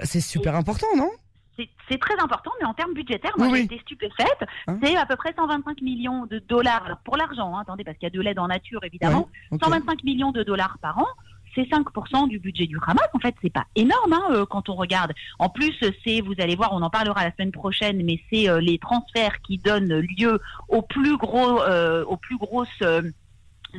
[0.03, 1.09] c'est super important, non?
[1.89, 4.47] C'est très important, mais en termes budgétaires, moi j'ai été stupéfaite.
[4.65, 7.55] Hein c'est à peu près 125 millions de dollars pour l'argent.
[7.55, 9.29] Hein, attendez, parce qu'il y a de l'aide en nature évidemment.
[9.61, 11.07] 125 millions de dollars par an
[11.55, 13.07] c'est 5% du budget du Hamas.
[13.13, 15.13] En fait, c'est pas énorme hein, euh, quand on regarde.
[15.39, 15.75] En plus,
[16.05, 19.41] c'est, vous allez voir, on en parlera la semaine prochaine, mais c'est euh, les transferts
[19.41, 20.39] qui donnent lieu
[20.69, 22.69] aux plus gros, euh, aux plus grosses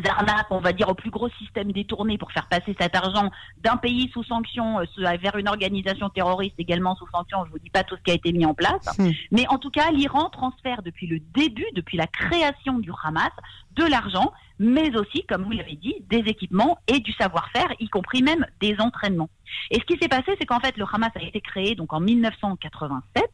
[0.09, 3.31] arnaques, on va dire, au plus gros système détourné pour faire passer cet argent
[3.63, 7.45] d'un pays sous sanction vers une organisation terroriste également sous sanction.
[7.47, 9.11] Je vous dis pas tout ce qui a été mis en place, hmm.
[9.31, 13.33] mais en tout cas, l'Iran transfère depuis le début, depuis la création du Hamas,
[13.77, 14.33] de l'argent
[14.63, 18.77] mais aussi, comme vous l'avez dit, des équipements et du savoir-faire, y compris même des
[18.79, 19.29] entraînements.
[19.71, 21.99] Et ce qui s'est passé, c'est qu'en fait, le Hamas a été créé donc en
[21.99, 23.25] 1987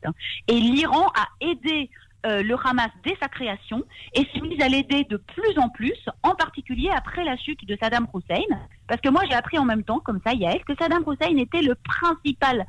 [0.48, 1.90] et l'Iran a aidé
[2.27, 5.99] euh, le Hamas dès sa création et s'est mis à l'aider de plus en plus,
[6.23, 8.43] en particulier après la chute de Saddam Hussein.
[8.89, 11.62] Parce que moi, j'ai appris en même temps, comme ça, Yael, que Saddam Hussein était
[11.62, 12.66] le principal,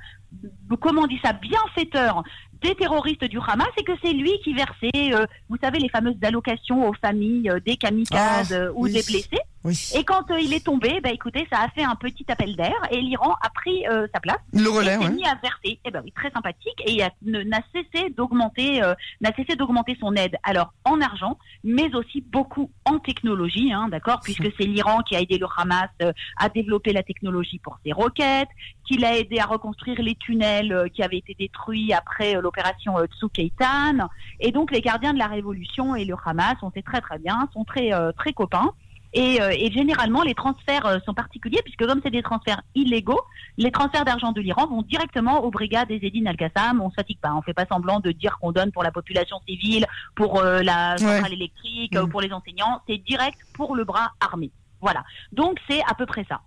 [0.79, 2.23] comment on dit ça, bienfaiteur
[2.61, 6.17] des terroristes du Hamas et que c'est lui qui versait, euh, vous savez, les fameuses
[6.21, 9.39] allocations aux familles euh, des kamikazes ah, ou des blessés.
[9.65, 12.75] Et quand euh, il est tombé, bah écoutez, ça a fait un petit appel d'air
[12.91, 14.37] et l'Iran a pris euh, sa place.
[14.53, 15.79] Le relais, et s'est mis à verser.
[15.83, 20.37] Eh ben oui, très sympathique et n'a cessé d'augmenter, euh, n'a cessé d'augmenter son aide.
[20.43, 25.21] Alors en argent, mais aussi beaucoup en technologie, hein, d'accord, puisque c'est l'Iran qui a
[25.21, 25.89] aidé le Hamas
[26.37, 28.49] à développer la technologie pour ses roquettes,
[28.87, 34.07] qui l'a aidé à reconstruire les tunnels qui avaient été détruits après l'opération Tsukeitan.
[34.39, 37.49] Et donc les gardiens de la révolution et le Hamas, on sait très très bien,
[37.53, 38.73] sont très très copains.
[39.17, 43.21] Euh, et, généralement, les transferts euh, sont particuliers puisque comme c'est des transferts illégaux,
[43.57, 46.81] les transferts d'argent de l'Iran vont directement aux brigades des Eddin al-Qassam.
[46.81, 49.37] On ne fatigue pas, on fait pas semblant de dire qu'on donne pour la population
[49.47, 52.09] civile, pour euh, la centrale électrique mm.
[52.09, 52.81] pour les enseignants.
[52.87, 54.51] C'est direct pour le bras armé.
[54.81, 55.03] Voilà.
[55.31, 56.41] Donc c'est à peu près ça.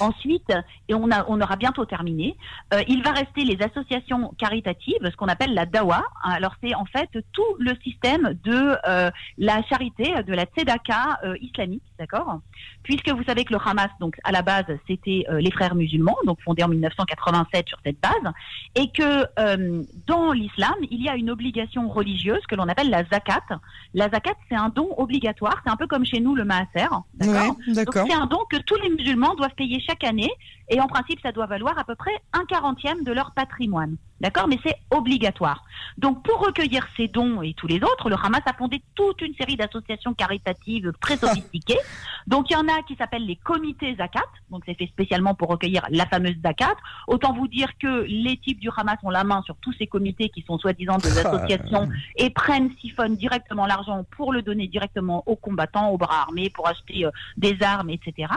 [0.00, 0.52] Ensuite,
[0.88, 2.36] et on, a, on aura bientôt terminé,
[2.72, 6.04] euh, il va rester les associations caritatives, ce qu'on appelle la dawa.
[6.22, 11.34] Alors c'est en fait tout le système de euh, la charité, de la tzedaka euh,
[11.40, 12.40] islamique, d'accord?
[12.82, 16.40] Puisque vous savez que le Hamas, donc à la base, c'était les frères musulmans, donc
[16.42, 18.32] fondés en 1987 sur cette base,
[18.74, 19.26] et que
[20.06, 23.42] dans l'islam, il y a une obligation religieuse que l'on appelle la zakat.
[23.94, 27.56] La zakat, c'est un don obligatoire, c'est un peu comme chez nous le maaser, d'accord?
[27.66, 30.30] C'est un don que tous les musulmans doivent payer chaque année.
[30.70, 33.96] Et en principe, ça doit valoir à peu près un quarantième de leur patrimoine.
[34.20, 34.48] D'accord?
[34.48, 35.64] Mais c'est obligatoire.
[35.96, 39.34] Donc, pour recueillir ces dons et tous les autres, le Hamas a fondé toute une
[39.34, 41.78] série d'associations caritatives très sophistiquées.
[42.26, 44.20] Donc, il y en a qui s'appellent les comités zakat.
[44.50, 46.76] Donc, c'est fait spécialement pour recueillir la fameuse zakat.
[47.06, 50.28] Autant vous dire que les types du Hamas ont la main sur tous ces comités
[50.28, 55.36] qui sont soi-disant des associations et prennent, siphonnent directement l'argent pour le donner directement aux
[55.36, 58.28] combattants, aux bras armés, pour acheter euh, des armes, etc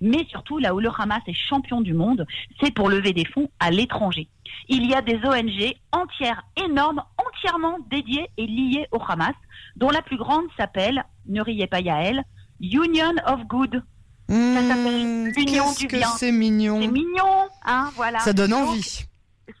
[0.00, 2.26] mais surtout là où le Hamas est champion du monde,
[2.60, 4.28] c'est pour lever des fonds à l'étranger.
[4.68, 9.34] Il y a des ONG entières, énormes, entièrement dédiées et liées au Hamas,
[9.76, 12.22] dont la plus grande s'appelle, ne riez pas Yael,
[12.60, 13.82] Union of Good.
[14.28, 16.08] ça s'appelle mmh, Union du bien.
[16.16, 16.80] C'est mignon.
[16.80, 18.18] C'est mignon, hein, voilà.
[18.20, 19.07] Ça donne envie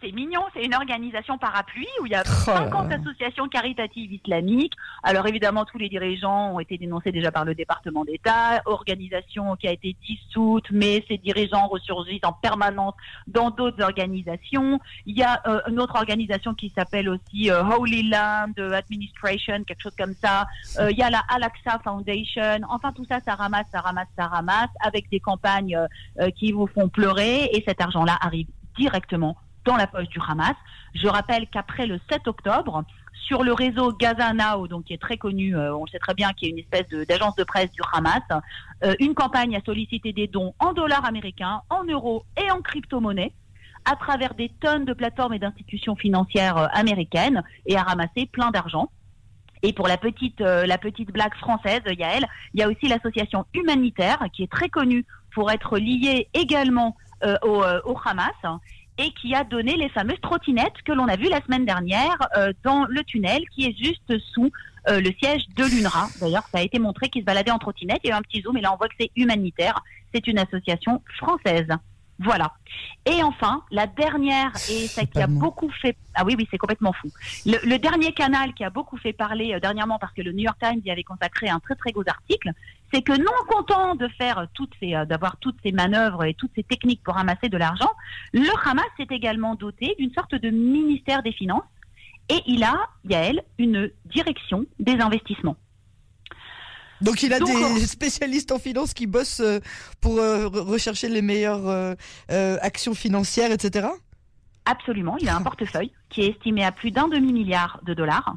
[0.00, 4.74] c'est mignon, c'est une organisation parapluie où il y a 50 associations caritatives islamiques.
[5.02, 9.66] Alors évidemment, tous les dirigeants ont été dénoncés déjà par le département d'État, organisation qui
[9.66, 12.94] a été dissoute, mais ces dirigeants ressurgissent en permanence
[13.26, 14.78] dans d'autres organisations.
[15.06, 19.82] Il y a euh, une autre organisation qui s'appelle aussi euh, Holy Land Administration, quelque
[19.82, 20.46] chose comme ça.
[20.78, 22.60] Euh, il y a la Al-Aqsa Foundation.
[22.68, 25.78] Enfin, tout ça, ça ramasse, ça ramasse, ça ramasse, avec des campagnes
[26.36, 29.36] qui vous font pleurer, et cet argent-là arrive directement
[29.68, 30.56] dans la poche du Hamas.
[30.94, 35.18] Je rappelle qu'après le 7 octobre, sur le réseau Gaza Now, donc qui est très
[35.18, 38.22] connu, euh, on sait très bien, qui est une espèce d'agence de, presse du Hamas,
[38.82, 43.34] euh, une campagne a sollicité des dons en dollars américains, en euros et en crypto-monnaies
[43.84, 48.50] à travers des tonnes de plateformes et d'institutions financières euh, américaines et a ramassé plein
[48.50, 48.90] d'argent.
[49.62, 54.24] Et pour la petite, la petite blague française, Yael, il y a aussi l'association humanitaire
[54.32, 55.04] qui est très connue
[55.34, 56.96] pour être liée également
[57.42, 57.64] au,
[58.04, 58.60] Hamas
[58.98, 62.52] et qui a donné les fameuses trottinettes que l'on a vues la semaine dernière euh,
[62.64, 64.50] dans le tunnel qui est juste sous
[64.88, 66.08] euh, le siège de l'UNRWA.
[66.20, 68.00] D'ailleurs, ça a été montré qu'ils se baladaient en trottinette.
[68.04, 69.80] Il y a eu un petit zoom et là on voit que c'est humanitaire.
[70.12, 71.68] C'est une association française.
[72.20, 72.52] Voilà.
[73.06, 75.96] Et enfin, la dernière, et ça qui a beaucoup fait...
[76.14, 77.10] Ah oui, oui, c'est complètement fou.
[77.46, 80.58] Le, dernier canal qui a beaucoup fait parler euh, dernièrement, parce que le New York
[80.60, 82.50] Times y avait consacré un très très gros article,
[82.92, 86.50] c'est que non content de faire toutes ces, euh, d'avoir toutes ces manœuvres et toutes
[86.56, 87.90] ces techniques pour ramasser de l'argent,
[88.32, 91.62] le Hamas s'est également doté d'une sorte de ministère des Finances
[92.28, 95.56] et il a, Yael, une direction des investissements.
[97.00, 99.60] Donc il a des spécialistes en finance qui bossent euh,
[100.00, 101.96] pour euh, rechercher les meilleures
[102.28, 103.88] actions financières, etc.
[104.64, 108.36] Absolument, il a un portefeuille qui est estimé à plus d'un demi-milliard de dollars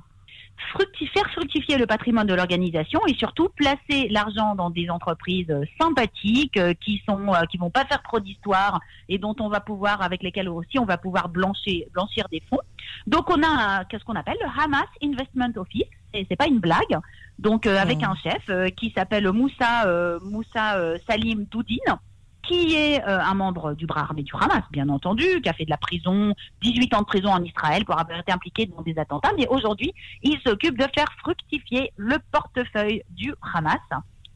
[1.14, 6.58] faire fructifier le patrimoine de l'organisation et surtout placer l'argent dans des entreprises euh, sympathiques
[6.58, 10.02] euh, qui sont euh, qui vont pas faire trop d'histoire et dont on va pouvoir
[10.02, 12.62] avec lesquelles aussi on va pouvoir blanchir blanchir des fonds.
[13.08, 16.98] Donc on a qu'est-ce qu'on appelle le Hamas Investment Office et c'est pas une blague.
[17.42, 21.98] Donc avec un chef qui s'appelle Moussa Moussa Salim Doudine
[22.44, 25.66] qui est euh, un membre du bras armé du Hamas, bien entendu, qui a fait
[25.66, 28.98] de la prison, 18 ans de prison en Israël pour avoir été impliqué dans des
[28.98, 33.80] attentats, mais aujourd'hui, il s'occupe de faire fructifier le portefeuille du Hamas.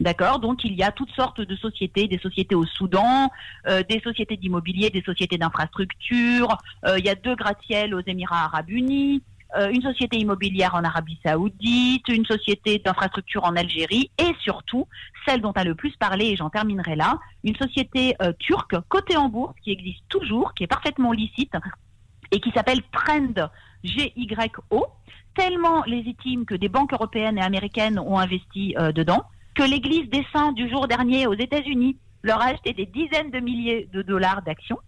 [0.02, 0.40] D'accord?
[0.40, 3.32] Donc il y a toutes sortes de sociétés, des sociétés au Soudan,
[3.68, 8.44] euh, des sociétés d'immobilier, des sociétés d'infrastructure, euh, il y a deux gratte-ciels aux Émirats
[8.44, 9.24] arabes unis,
[9.58, 14.88] euh, une société immobilière en Arabie Saoudite, une société d'infrastructure en Algérie et surtout
[15.28, 19.18] celle dont a le plus parlé, et j'en terminerai là, une société euh, turque cotée
[19.18, 21.54] en bourse qui existe toujours, qui est parfaitement licite
[22.32, 23.50] et qui s'appelle Trend
[23.84, 24.86] GYO,
[25.36, 30.26] tellement légitime que des banques européennes et américaines ont investi euh, dedans, que l'Église des
[30.34, 34.42] Saints du jour dernier aux États-Unis leur a acheté des dizaines de milliers de dollars
[34.42, 34.80] d'actions.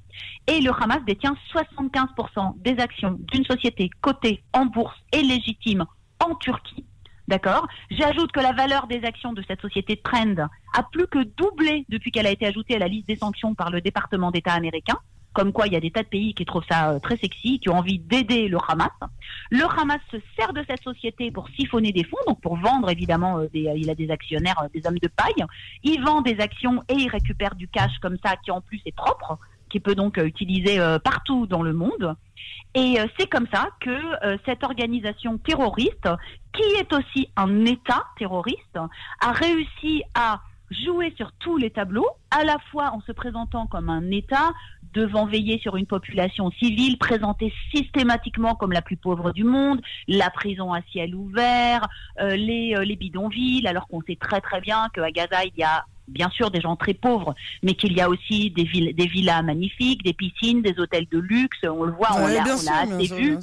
[0.47, 5.85] Et le Hamas détient 75% des actions d'une société cotée en bourse et légitime
[6.19, 6.85] en Turquie.
[7.27, 7.67] D'accord?
[7.91, 10.35] J'ajoute que la valeur des actions de cette société Trend
[10.73, 13.69] a plus que doublé depuis qu'elle a été ajoutée à la liste des sanctions par
[13.69, 14.97] le département d'État américain.
[15.33, 17.59] comme quoi il y a des tas de pays qui trouvent ça euh, très sexy,
[17.59, 18.89] qui ont envie d'aider le Hamas.
[19.51, 23.37] Le Hamas se sert de cette société pour siphonner des fonds, donc pour vendre évidemment,
[23.37, 25.45] euh, des, il a des actionnaires, des hommes de paille.
[25.83, 28.95] Il vend des actions et il récupère du cash comme ça, qui en plus est
[28.95, 29.37] propre,
[29.69, 32.15] qui peut donc utiliser partout dans le monde.
[32.75, 33.97] Et c'est comme ça que
[34.45, 36.09] cette organisation terroriste,
[36.53, 38.77] qui est aussi un État terroriste,
[39.21, 40.41] a réussi à
[40.71, 44.53] jouer sur tous les tableaux, à la fois en se présentant comme un État
[44.93, 50.29] devant veiller sur une population civile présentée systématiquement comme la plus pauvre du monde, la
[50.29, 51.87] prison à ciel ouvert,
[52.19, 55.63] euh, les, euh, les bidonvilles, alors qu'on sait très très bien qu'à Gaza, il y
[55.63, 59.07] a bien sûr des gens très pauvres, mais qu'il y a aussi des, villes, des
[59.07, 63.37] villas magnifiques, des piscines, des hôtels de luxe, on le voit, on l'a assez vu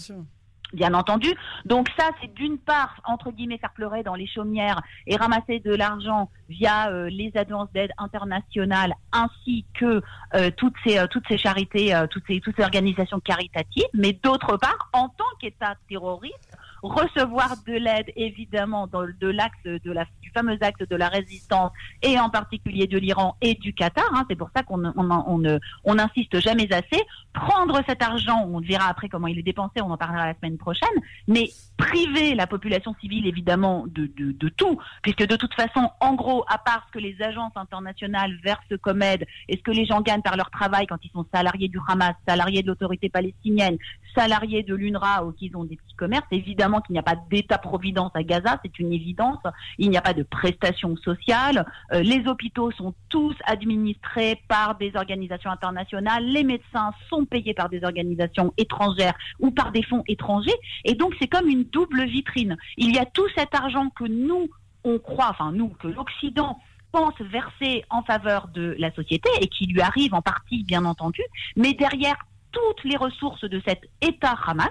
[0.75, 1.29] bien entendu.
[1.65, 5.75] Donc ça, c'est d'une part, entre guillemets, faire pleurer dans les chaumières et ramasser de
[5.75, 10.03] l'argent via euh, les agences d'aide internationales ainsi que
[10.35, 13.85] euh, toutes ces euh, toutes ces charités, toutes ces toutes ces organisations caritatives.
[13.95, 16.54] Mais d'autre part, en tant qu'État terroriste,
[16.93, 21.73] recevoir de l'aide évidemment de l'axe de la, du fameux axe de la résistance
[22.03, 24.05] et en particulier de l'Iran et du Qatar.
[24.15, 27.03] Hein, c'est pour ça qu'on on, on, on n'insiste jamais assez.
[27.33, 30.59] Prendre cet argent, on verra après comment il est dépensé, on en parlera la semaine
[30.59, 30.89] prochaine,
[31.27, 36.15] mais priver la population civile évidemment de, de, de tout, puisque de toute façon, en
[36.15, 39.85] gros, à part ce que les agences internationales versent comme aide et ce que les
[39.85, 43.79] gens gagnent par leur travail quand ils sont salariés du Hamas, salariés de l'autorité palestinienne,
[44.15, 48.13] salariés de l'UNRWA ou qu'ils ont des petits commerces, évidemment qu'il n'y a pas d'État-providence
[48.15, 49.41] à Gaza, c'est une évidence.
[49.79, 51.67] Il n'y a pas de prestations sociales.
[51.93, 56.25] Euh, les hôpitaux sont tous administrés par des organisations internationales.
[56.25, 60.57] Les médecins sont payés par des organisations étrangères ou par des fonds étrangers.
[60.85, 62.57] Et donc, c'est comme une double vitrine.
[62.77, 64.49] Il y a tout cet argent que nous,
[64.85, 66.59] on croit, enfin nous, que l'Occident
[66.93, 71.23] pense verser en faveur de la société et qui lui arrive en partie, bien entendu,
[71.57, 72.17] mais derrière
[72.53, 74.71] toutes les ressources de cet État Hamas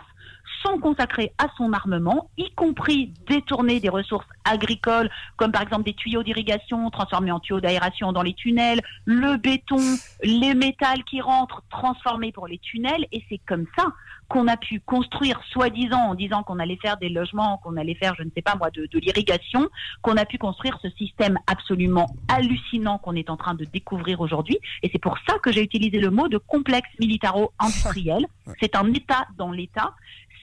[0.66, 5.94] sont consacrés à son armement, y compris détourner des ressources agricoles, comme par exemple des
[5.94, 9.78] tuyaux d'irrigation transformés en tuyaux d'aération dans les tunnels, le béton,
[10.24, 13.88] les métals qui rentrent transformés pour les tunnels, et c'est comme ça
[14.30, 18.16] qu'on a pu construire, soi-disant, en disant qu'on allait faire des logements, qu'on allait faire,
[18.18, 19.70] je ne sais pas moi, de, de l'irrigation,
[20.02, 24.58] qu'on a pu construire ce système absolument hallucinant qu'on est en train de découvrir aujourd'hui.
[24.82, 28.26] Et c'est pour ça que j'ai utilisé le mot de complexe militaro-industriel.
[28.60, 29.94] C'est un État dans l'État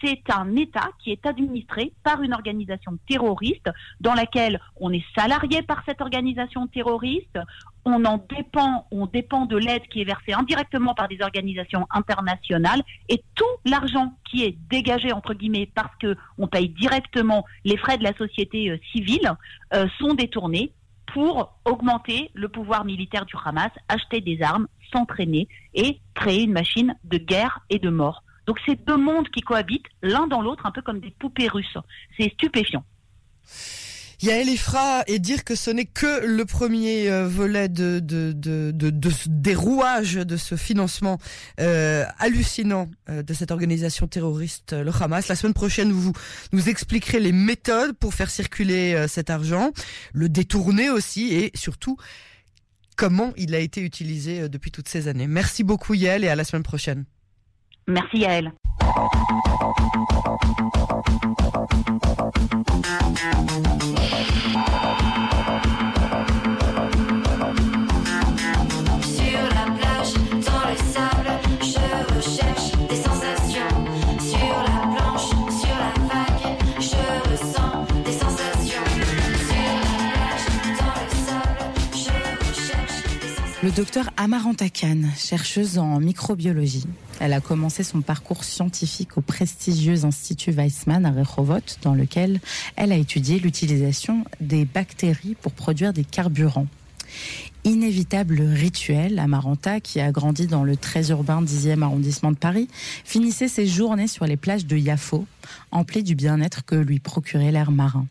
[0.03, 3.71] c'est un État qui est administré par une organisation terroriste
[4.01, 7.39] dans laquelle on est salarié par cette organisation terroriste,
[7.85, 12.83] on en dépend, on dépend de l'aide qui est versée indirectement par des organisations internationales
[13.09, 17.99] et tout l'argent qui est dégagé entre guillemets parce que on paye directement les frais
[17.99, 19.33] de la société euh, civile
[19.75, 20.73] euh, sont détournés
[21.13, 26.95] pour augmenter le pouvoir militaire du Hamas, acheter des armes, s'entraîner et créer une machine
[27.05, 28.23] de guerre et de mort.
[28.51, 31.79] Donc c'est deux mondes qui cohabitent l'un dans l'autre, un peu comme des poupées russes.
[32.19, 32.85] C'est stupéfiant.
[34.23, 38.73] Yael Efra et dire que ce n'est que le premier euh, volet de, de, de,
[38.73, 41.19] de, des rouages de ce financement
[41.61, 45.29] euh, hallucinant euh, de cette organisation terroriste, le Hamas.
[45.29, 46.13] La semaine prochaine, vous
[46.53, 49.71] nous expliquerez les méthodes pour faire circuler cet argent,
[50.13, 51.97] le détourner aussi et surtout
[52.97, 55.29] comment il a été utilisé depuis toutes ces années.
[55.29, 57.05] Merci beaucoup Yael et à la semaine prochaine.
[57.91, 58.53] Merci Yael.
[83.63, 86.87] Le docteur Amaranta Khan, chercheuse en microbiologie.
[87.21, 92.41] Elle a commencé son parcours scientifique au prestigieux Institut Weizmann à Rehovot, dans lequel
[92.77, 96.67] elle a étudié l'utilisation des bactéries pour produire des carburants.
[97.65, 102.69] Inévitable rituel, Amaranta, qui a grandi dans le très urbain 10e arrondissement de Paris,
[103.05, 105.27] finissait ses journées sur les plages de Yafo,
[105.73, 108.07] emplie du bien-être que lui procurait l'air marin.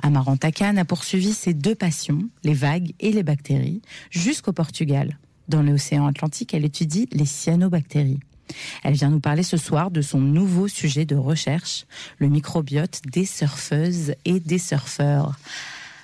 [0.00, 5.18] Amaranta Khan a poursuivi ses deux passions, les vagues et les bactéries, jusqu'au Portugal.
[5.48, 8.20] Dans l'océan Atlantique, elle étudie les cyanobactéries.
[8.82, 11.86] Elle vient nous parler ce soir de son nouveau sujet de recherche,
[12.18, 15.36] le microbiote des surfeuses et des surfeurs.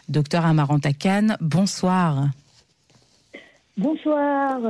[0.09, 2.29] Docteur Amaranta Khan, bonsoir.
[3.77, 4.61] Bonsoir.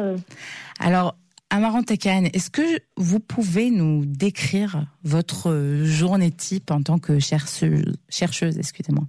[0.79, 1.17] Alors,
[1.51, 7.97] Amaranta Khan, est-ce que vous pouvez nous décrire votre journée type en tant que chercheuse,
[8.09, 9.05] chercheuse excusez-moi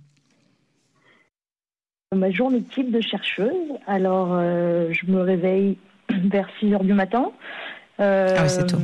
[2.14, 5.78] Ma journée type de chercheuse, alors euh, je me réveille
[6.10, 7.32] vers 6 heures du matin.
[8.00, 8.78] ah c'est tôt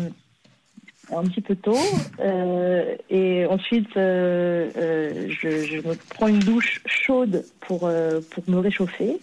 [1.17, 1.77] un petit peu tôt.
[2.19, 9.17] Euh, et ensuite, euh, euh, je, me prends une douche chaude pour, pour me réchauffer.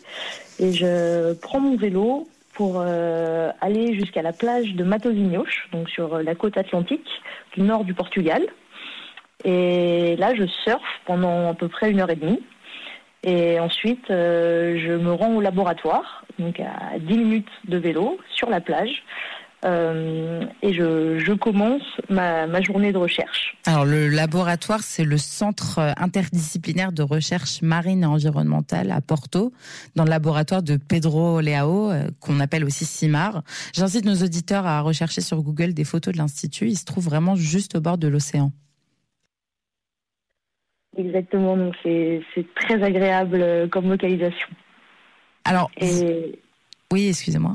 [0.59, 6.35] Et je prends mon vélo pour aller jusqu'à la plage de Matosinhos, donc sur la
[6.35, 7.09] côte atlantique
[7.55, 8.43] du nord du Portugal.
[9.45, 12.41] Et là, je surfe pendant à peu près une heure et demie.
[13.25, 18.61] Et ensuite, je me rends au laboratoire, donc à 10 minutes de vélo, sur la
[18.61, 19.03] plage.
[19.64, 23.57] Euh, et je, commence ma, journée de recherche.
[23.66, 29.53] Alors le laboratoire, c'est le centre interdisciplinaire de recherche marine et environnementale à Porto,
[29.97, 33.43] dans le laboratoire de Pedro Leao, euh, qu'on appelle aussi CIMAR.
[33.75, 36.69] J'incite nos auditeurs à rechercher sur Google des photos de l'institut.
[36.69, 38.53] Il se trouve vraiment juste au bord de l'océan.
[40.99, 42.23] Exactement, donc c'est
[42.57, 44.49] très agréable euh, comme localisation.
[45.45, 45.71] Alors,
[46.93, 47.55] oui, excusez-moi.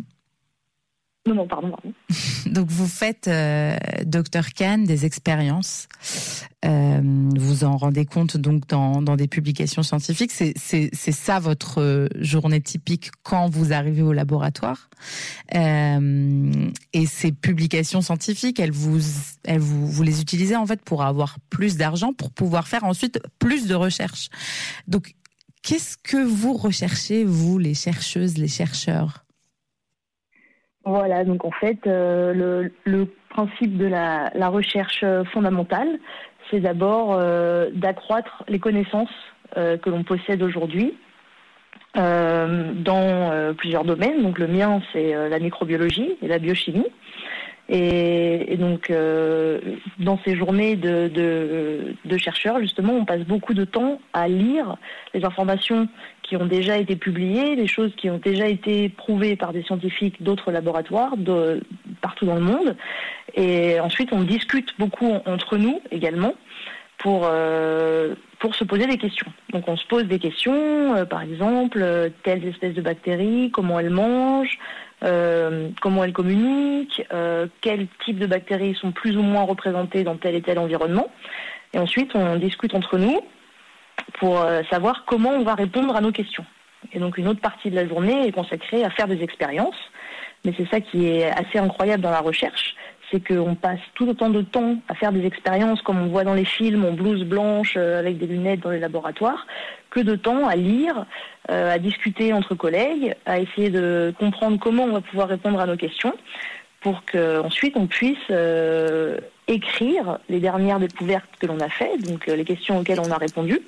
[1.26, 1.74] Non, non, pardon.
[2.48, 5.88] Donc vous faites, euh, docteur Kahn, des expériences.
[6.66, 7.02] Euh,
[7.38, 10.32] vous en rendez compte donc dans, dans des publications scientifiques.
[10.32, 14.90] C'est ça votre euh, journée typique quand vous arrivez au laboratoire.
[15.56, 16.52] Euh,
[16.92, 19.00] et ces publications scientifiques, elles vous,
[19.46, 23.20] elles vous, vous les utilisez en fait pour avoir plus d'argent, pour pouvoir faire ensuite
[23.40, 24.30] plus de recherches.
[24.88, 25.16] Donc
[25.62, 29.23] qu'est-ce que vous recherchez, vous, les chercheuses, les chercheurs?
[30.86, 36.00] Voilà, donc en fait, euh, le, principe de la, recherche fondamentale,
[36.52, 39.10] c'est d'abord euh, d'accroître les connaissances
[39.58, 40.94] euh, que l'on possède aujourd'hui
[41.96, 44.24] dans plusieurs domaines.
[44.24, 46.88] Donc le mien, c'est la microbiologie et la biochimie.
[47.70, 48.92] Et, donc,
[50.00, 54.76] dans ces journées de, chercheurs, justement, on passe beaucoup de temps à lire
[55.14, 55.88] les informations
[56.24, 60.24] qui ont déjà été publiées, des choses qui ont déjà été prouvées par des scientifiques
[60.24, 61.62] d'autres laboratoires de,
[62.02, 62.76] partout dans le monde.
[63.36, 66.34] Et ensuite, on discute beaucoup entre nous également
[66.98, 69.28] pour, euh, pour se poser des questions.
[69.52, 73.80] Donc on se pose des questions, euh, par exemple, euh, telles espèces de bactéries, comment
[73.80, 74.58] elles mangent,
[75.82, 77.06] comment elles communiquent,
[77.60, 81.10] quels types de bactéries sont plus ou moins représentées dans tel et tel environnement.
[81.74, 83.20] Et ensuite, on discute entre nous
[84.24, 86.46] pour euh, savoir comment on va répondre à nos questions.
[86.94, 89.76] Et donc une autre partie de la journée est consacrée à faire des expériences.
[90.46, 92.74] Mais c'est ça qui est assez incroyable dans la recherche,
[93.12, 96.36] c'est qu'on passe tout autant de temps à faire des expériences comme on voit dans
[96.36, 99.46] les films, en blouse blanche, euh, avec des lunettes dans les laboratoires,
[99.90, 101.06] que de temps à lire,
[101.52, 105.66] euh, à discuter entre collègues, à essayer de comprendre comment on va pouvoir répondre à
[105.66, 106.14] nos questions,
[106.80, 108.32] pour qu'ensuite on puisse
[109.48, 113.62] écrire les dernières découvertes que l'on a faites, donc les questions auxquelles on a répondu,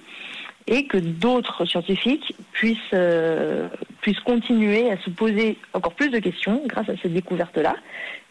[0.68, 3.68] et que d'autres scientifiques puissent, euh,
[4.02, 7.76] puissent continuer à se poser encore plus de questions grâce à cette découverte-là.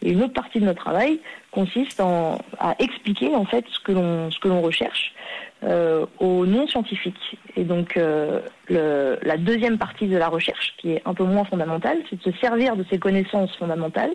[0.03, 1.21] Et une autre partie de notre travail
[1.53, 5.15] consiste en, à expliquer en fait ce que l'on ce que l'on recherche
[5.63, 7.39] euh, aux non-scientifiques.
[7.57, 11.45] Et donc euh, le, la deuxième partie de la recherche, qui est un peu moins
[11.45, 14.13] fondamentale, c'est de se servir de ces connaissances fondamentales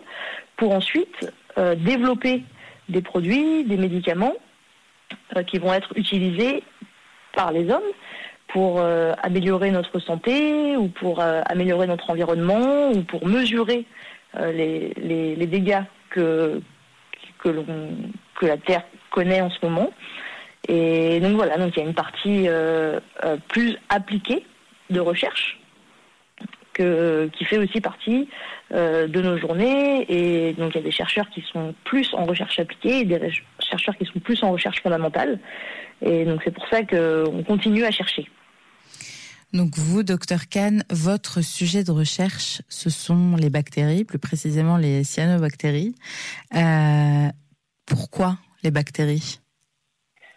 [0.56, 2.42] pour ensuite euh, développer
[2.90, 4.34] des produits, des médicaments
[5.36, 6.62] euh, qui vont être utilisés
[7.32, 7.82] par les hommes
[8.52, 13.86] pour euh, améliorer notre santé ou pour euh, améliorer notre environnement ou pour mesurer
[14.36, 16.60] euh, les, les, dégâts que,
[17.38, 17.64] que,
[18.34, 19.90] que, la Terre connaît en ce moment.
[20.68, 22.48] Et donc voilà, donc il y a une partie
[23.48, 24.44] plus appliquée
[24.90, 25.58] de recherche
[26.74, 28.28] que, qui fait aussi partie
[28.70, 30.04] de nos journées.
[30.08, 33.32] Et donc il y a des chercheurs qui sont plus en recherche appliquée et des
[33.58, 35.40] chercheurs qui sont plus en recherche fondamentale.
[36.02, 38.28] Et donc c'est pour ça qu'on continue à chercher.
[39.52, 45.02] Donc vous, docteur Kahn, votre sujet de recherche, ce sont les bactéries, plus précisément les
[45.02, 45.96] cyanobactéries.
[46.54, 47.28] Euh,
[47.84, 49.40] pourquoi les bactéries?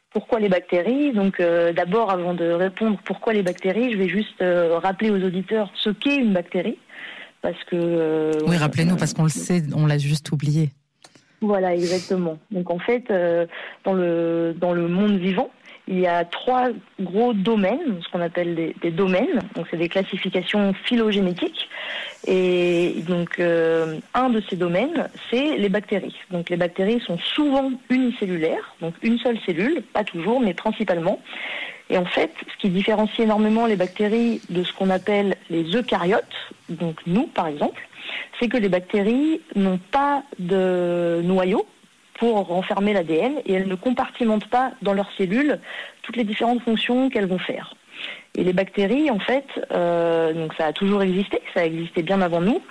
[0.09, 1.13] Pourquoi les bactéries?
[1.13, 5.23] Donc euh, d'abord, avant de répondre pourquoi les bactéries, je vais juste euh, rappeler aux
[5.23, 6.79] auditeurs ce qu'est une bactérie,
[7.41, 8.31] parce que.
[8.47, 10.71] oui, rappelez-nous parce qu'on le sait, on l'a juste oublié.
[11.43, 12.39] Voilà, exactement.
[12.51, 13.13] Donc en fait,
[13.83, 15.49] dans le dans le monde vivant,
[15.87, 16.69] il y a trois
[17.01, 19.41] gros domaines, ce qu'on appelle des, domaines.
[19.55, 21.69] Donc, c'est des classifications phylogénétiques.
[22.25, 26.15] Et donc, euh, un de ces domaines, c'est les bactéries.
[26.31, 31.19] Donc, les bactéries sont souvent unicellulaires, donc une seule cellule, pas toujours, mais principalement.
[31.89, 36.23] Et en fait, ce qui différencie énormément les bactéries de ce qu'on appelle les eucaryotes,
[36.69, 37.81] donc nous par exemple,
[38.39, 41.65] c'est que les bactéries n'ont pas de noyau,
[42.23, 45.59] pour renfermer l'ADN et elles ne compartimentent pas dans leurs cellules
[46.03, 47.75] toutes les différentes fonctions qu'elles vont faire.
[48.35, 52.41] Et les bactéries, en fait, euh, ça a toujours existé, ça a existé bien avant
[52.41, 52.61] nous,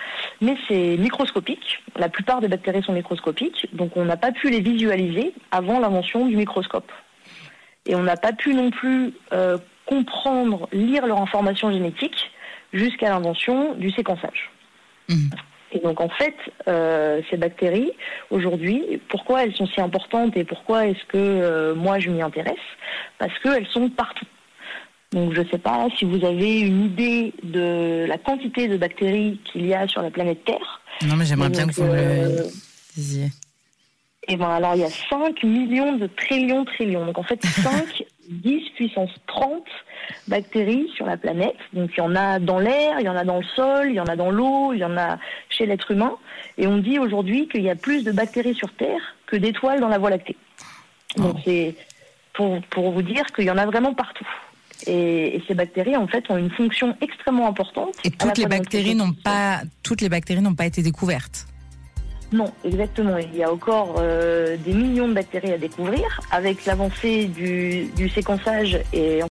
[0.40, 1.78] mais c'est microscopique.
[1.96, 6.26] La plupart des bactéries sont microscopiques, donc on n'a pas pu les visualiser avant l'invention
[6.26, 6.90] du microscope.
[7.86, 12.30] Et on n'a pas pu non plus euh, comprendre, lire leur information génétique
[12.72, 14.51] jusqu'à l'invention du séquençage.
[15.12, 15.30] Mmh.
[15.72, 16.34] Et donc en fait,
[16.68, 17.92] euh, ces bactéries,
[18.30, 22.54] aujourd'hui, pourquoi elles sont si importantes et pourquoi est-ce que euh, moi je m'y intéresse?
[23.18, 24.26] Parce qu'elles sont partout.
[25.12, 29.40] Donc je ne sais pas si vous avez une idée de la quantité de bactéries
[29.44, 30.80] qu'il y a sur la planète Terre.
[31.06, 32.42] Non mais j'aimerais bien que vous me le euh,
[32.94, 33.28] disiez.
[34.28, 37.06] Et ben alors il y a 5 millions de trillions trillions.
[37.06, 39.64] Donc en fait 5, 10 puissance 30
[40.28, 41.56] bactéries sur la planète.
[41.72, 43.94] Donc il y en a dans l'air, il y en a dans le sol, il
[43.94, 46.16] y en a dans l'eau, il y en a chez l'être humain.
[46.58, 49.88] Et on dit aujourd'hui qu'il y a plus de bactéries sur Terre que d'étoiles dans
[49.88, 50.36] la Voie lactée.
[51.16, 51.40] Donc oh.
[51.44, 51.74] c'est
[52.32, 54.26] pour, pour vous dire qu'il y en a vraiment partout.
[54.86, 57.94] Et, ces bactéries, en fait, ont une fonction extrêmement importante.
[58.04, 61.46] Et toutes les bactéries n'ont pas, toutes les bactéries n'ont pas été découvertes.
[62.32, 63.18] Non, exactement.
[63.18, 66.20] Il y a encore euh, des millions de bactéries à découvrir.
[66.30, 69.20] Avec l'avancée du, du séquençage et